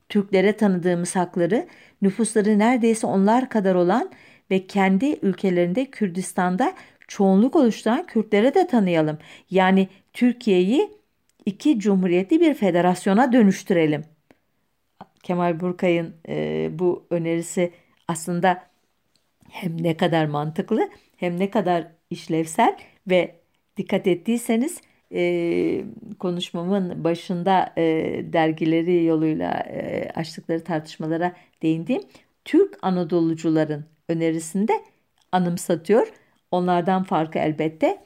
Türklere 0.09 0.57
tanıdığımız 0.57 1.15
hakları, 1.15 1.67
nüfusları 2.01 2.59
neredeyse 2.59 3.07
onlar 3.07 3.49
kadar 3.49 3.75
olan 3.75 4.11
ve 4.51 4.67
kendi 4.67 5.19
ülkelerinde 5.21 5.85
Kürdistan'da 5.85 6.73
çoğunluk 7.07 7.55
oluşturan 7.55 8.05
Kürtlere 8.05 8.55
de 8.55 8.67
tanıyalım. 8.67 9.17
Yani 9.51 9.87
Türkiye'yi 10.13 10.89
iki 11.45 11.79
cumhuriyetli 11.79 12.39
bir 12.39 12.53
federasyona 12.53 13.33
dönüştürelim. 13.33 14.03
Kemal 15.23 15.59
Burkay'ın 15.59 16.13
e, 16.27 16.69
bu 16.79 17.05
önerisi 17.09 17.71
aslında 18.07 18.63
hem 19.49 19.83
ne 19.83 19.97
kadar 19.97 20.25
mantıklı 20.25 20.89
hem 21.17 21.39
ne 21.39 21.49
kadar 21.49 21.87
işlevsel 22.09 22.77
ve 23.07 23.35
dikkat 23.77 24.07
ettiyseniz 24.07 24.81
e, 25.13 25.83
konuşmamın 26.19 27.03
başında 27.03 27.73
e, 27.77 27.83
dergileri 28.33 29.03
yoluyla 29.03 29.51
e, 29.51 30.09
açtıkları 30.15 30.63
tartışmalara 30.63 31.33
değindiğim 31.61 32.01
Türk 32.45 32.77
Anadolucuların 32.81 33.85
önerisinde 34.09 34.73
anımsatıyor. 35.31 36.13
Onlardan 36.51 37.03
farkı 37.03 37.39
elbette 37.39 37.97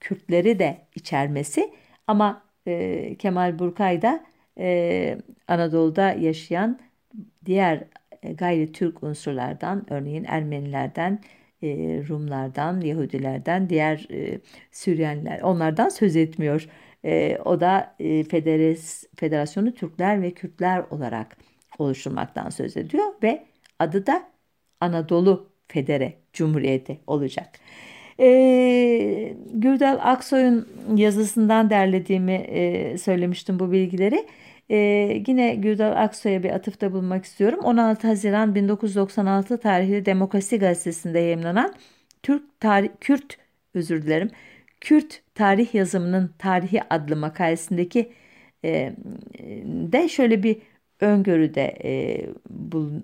Kürtleri 0.00 0.58
de 0.58 0.86
içermesi 0.94 1.74
ama 2.06 2.42
e, 2.66 3.14
Kemal 3.18 3.58
Burkay 3.58 4.02
da 4.02 4.24
e, 4.58 5.18
Anadolu'da 5.48 6.12
yaşayan 6.12 6.80
diğer 7.44 7.84
e, 8.22 8.32
gayri 8.32 8.72
Türk 8.72 9.02
unsurlardan 9.02 9.86
örneğin 9.90 10.24
Ermenilerden, 10.24 11.20
e, 11.62 11.68
Rumlardan, 12.08 12.80
Yahudilerden, 12.80 13.68
diğer 13.68 14.06
e, 14.10 14.40
Süryaniler 14.72 15.40
onlardan 15.40 15.88
söz 15.88 16.16
etmiyor. 16.16 16.68
E, 17.04 17.38
o 17.44 17.60
da 17.60 17.94
e, 17.98 18.24
Federes, 18.24 19.04
Federasyonu 19.16 19.74
Türkler 19.74 20.22
ve 20.22 20.30
Kürtler 20.30 20.84
olarak 20.90 21.36
oluşturmaktan 21.78 22.50
söz 22.50 22.76
ediyor 22.76 23.04
ve 23.22 23.46
adı 23.78 24.06
da 24.06 24.29
Anadolu 24.80 25.50
Federe 25.68 26.14
Cumhuriyeti 26.32 27.00
olacak. 27.06 27.48
E, 28.20 29.34
Gürdal 29.52 29.98
Aksoy'un 30.02 30.68
yazısından 30.96 31.70
derlediğimi 31.70 32.32
e, 32.32 32.98
söylemiştim 32.98 33.58
bu 33.58 33.72
bilgileri. 33.72 34.26
E, 34.70 34.76
yine 35.26 35.54
Gürdal 35.54 36.04
Aksoy'a 36.04 36.42
bir 36.42 36.50
atıfta 36.50 36.92
bulmak 36.92 37.24
istiyorum. 37.24 37.60
16 37.62 38.06
Haziran 38.08 38.54
1996 38.54 39.58
tarihli 39.58 40.06
Demokrasi 40.06 40.58
Gazetesi'nde 40.58 41.18
yayınlanan 41.18 41.74
Türk 42.22 42.60
tarih, 42.60 42.88
Kürt 43.00 43.38
özür 43.74 44.02
dilerim. 44.02 44.30
Kürt 44.80 45.22
tarih 45.34 45.74
yazımının 45.74 46.34
tarihi 46.38 46.80
adlı 46.90 47.16
makalesindeki 47.16 48.12
e, 48.64 48.92
de 49.64 50.08
şöyle 50.08 50.42
bir 50.42 50.56
öngörüde 51.00 51.78
e, 51.84 52.26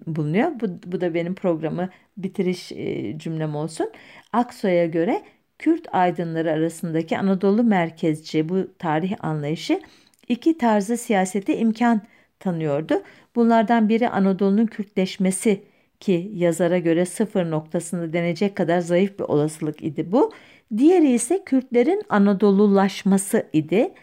bulunuyor. 0.07 0.61
Bu, 0.61 0.67
bu 0.93 1.01
da 1.01 1.15
benim 1.15 1.35
programı 1.35 1.91
bitiriş 2.17 2.73
e, 2.73 3.19
cümlem 3.19 3.57
olsun. 3.57 3.93
Aksoy'a 4.33 4.87
göre 4.87 5.23
Kürt 5.59 5.95
aydınları 5.95 6.53
arasındaki 6.53 7.19
Anadolu 7.19 7.65
merkezci 7.65 8.49
bu 8.49 8.69
tarih 8.79 9.15
anlayışı 9.21 9.81
iki 10.29 10.59
tarzı 10.59 10.97
siyasete 10.97 11.59
imkan 11.59 12.03
tanıyordu. 12.41 13.03
Bunlardan 13.37 13.89
biri 13.89 14.09
Anadolu'nun 14.09 14.67
Kürtleşmesi 14.67 15.63
ki 16.01 16.31
yazara 16.35 16.79
göre 16.79 17.07
sıfır 17.07 17.51
noktasında 17.51 18.13
denecek 18.13 18.57
kadar 18.57 18.81
zayıf 18.81 19.19
bir 19.19 19.25
olasılık 19.25 19.83
idi 19.83 20.13
bu. 20.13 20.33
Diğeri 20.77 21.13
ise 21.13 21.45
Kürtlerin 21.45 22.03
Anadolulaşması 22.09 23.47
idi. 23.53 23.95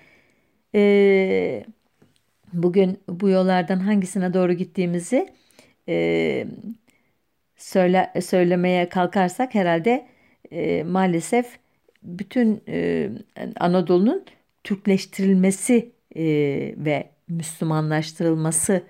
Ee, 0.75 1.65
bugün 2.53 2.99
bu 3.09 3.29
yollardan 3.29 3.79
hangisine 3.79 4.33
doğru 4.33 4.53
gittiğimizi 4.53 5.33
e, 5.89 6.47
söyle, 7.55 8.13
söylemeye 8.21 8.89
kalkarsak 8.89 9.55
herhalde 9.55 10.07
e, 10.51 10.83
maalesef 10.83 11.59
bütün 12.03 12.63
e, 12.67 13.09
Anadolu'nun 13.59 14.25
Türkleştirilmesi 14.63 15.91
e, 16.15 16.23
ve 16.77 17.09
Müslümanlaştırılması 17.27 18.83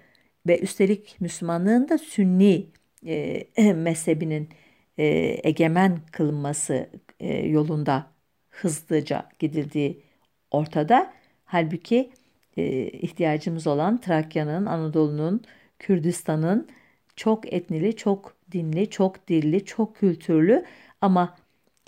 ve 0.47 0.59
üstelik 0.59 1.15
Müslümanlığın 1.19 1.89
da 1.89 1.97
Sünni 1.97 2.65
e, 3.05 3.43
mezhebinin 3.73 4.49
e, 4.97 5.05
egemen 5.43 5.99
kılınması 6.11 6.89
e, 7.19 7.47
yolunda 7.47 8.07
hızlıca 8.49 9.29
gidildiği 9.39 10.03
ortada. 10.51 11.13
Halbuki 11.45 12.11
e, 12.57 12.87
ihtiyacımız 12.87 13.67
olan 13.67 14.01
Trakya'nın, 14.01 14.65
Anadolu'nun, 14.65 15.41
Kürdistan'ın 15.79 16.67
çok 17.15 17.53
etnili, 17.53 17.95
çok 17.95 18.35
dinli, 18.51 18.89
çok 18.89 19.27
dilli, 19.27 19.65
çok 19.65 19.95
kültürlü 19.95 20.65
ama 21.01 21.37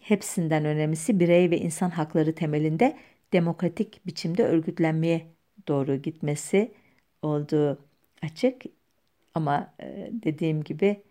hepsinden 0.01 0.65
önemlisi 0.65 1.19
birey 1.19 1.51
ve 1.51 1.57
insan 1.57 1.89
hakları 1.89 2.35
temelinde 2.35 2.97
demokratik 3.33 4.05
biçimde 4.05 4.43
örgütlenmeye 4.43 5.27
doğru 5.67 5.95
gitmesi 5.95 6.71
olduğu 7.21 7.79
açık. 8.21 8.61
Ama 9.33 9.73
e, 9.81 10.09
dediğim 10.11 10.63
gibi 10.63 11.01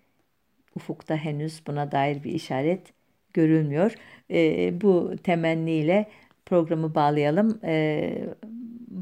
ufukta 0.77 1.17
henüz 1.17 1.63
buna 1.67 1.93
dair 1.93 2.25
bir 2.25 2.33
işaret 2.33 2.93
görülmüyor. 3.35 3.95
E, 4.31 4.81
bu 4.81 5.15
temenniyle 5.23 6.09
programı 6.47 6.95
bağlayalım. 6.95 7.61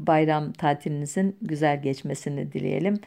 E, 0.03 0.07
bayram 0.07 0.53
tatilinizin 0.53 1.37
güzel 1.41 1.81
geçmesini 1.81 2.51
dileyelim. 2.53 2.99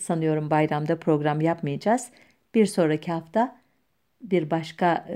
sanıyorum 0.00 0.50
bayramda 0.50 0.98
program 1.00 1.40
yapmayacağız. 1.40 2.10
Bir 2.54 2.66
sonraki 2.66 3.12
hafta 3.12 3.60
bir 4.22 4.50
başka 4.50 5.06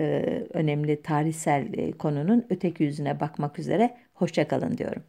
önemli 0.55 1.03
tarihsel 1.03 1.93
konunun 1.93 2.47
öteki 2.51 2.85
yüzüne 2.85 3.21
bakmak 3.21 3.59
üzere. 3.59 3.97
Hoşçakalın 4.15 4.79
diyorum. 4.79 5.03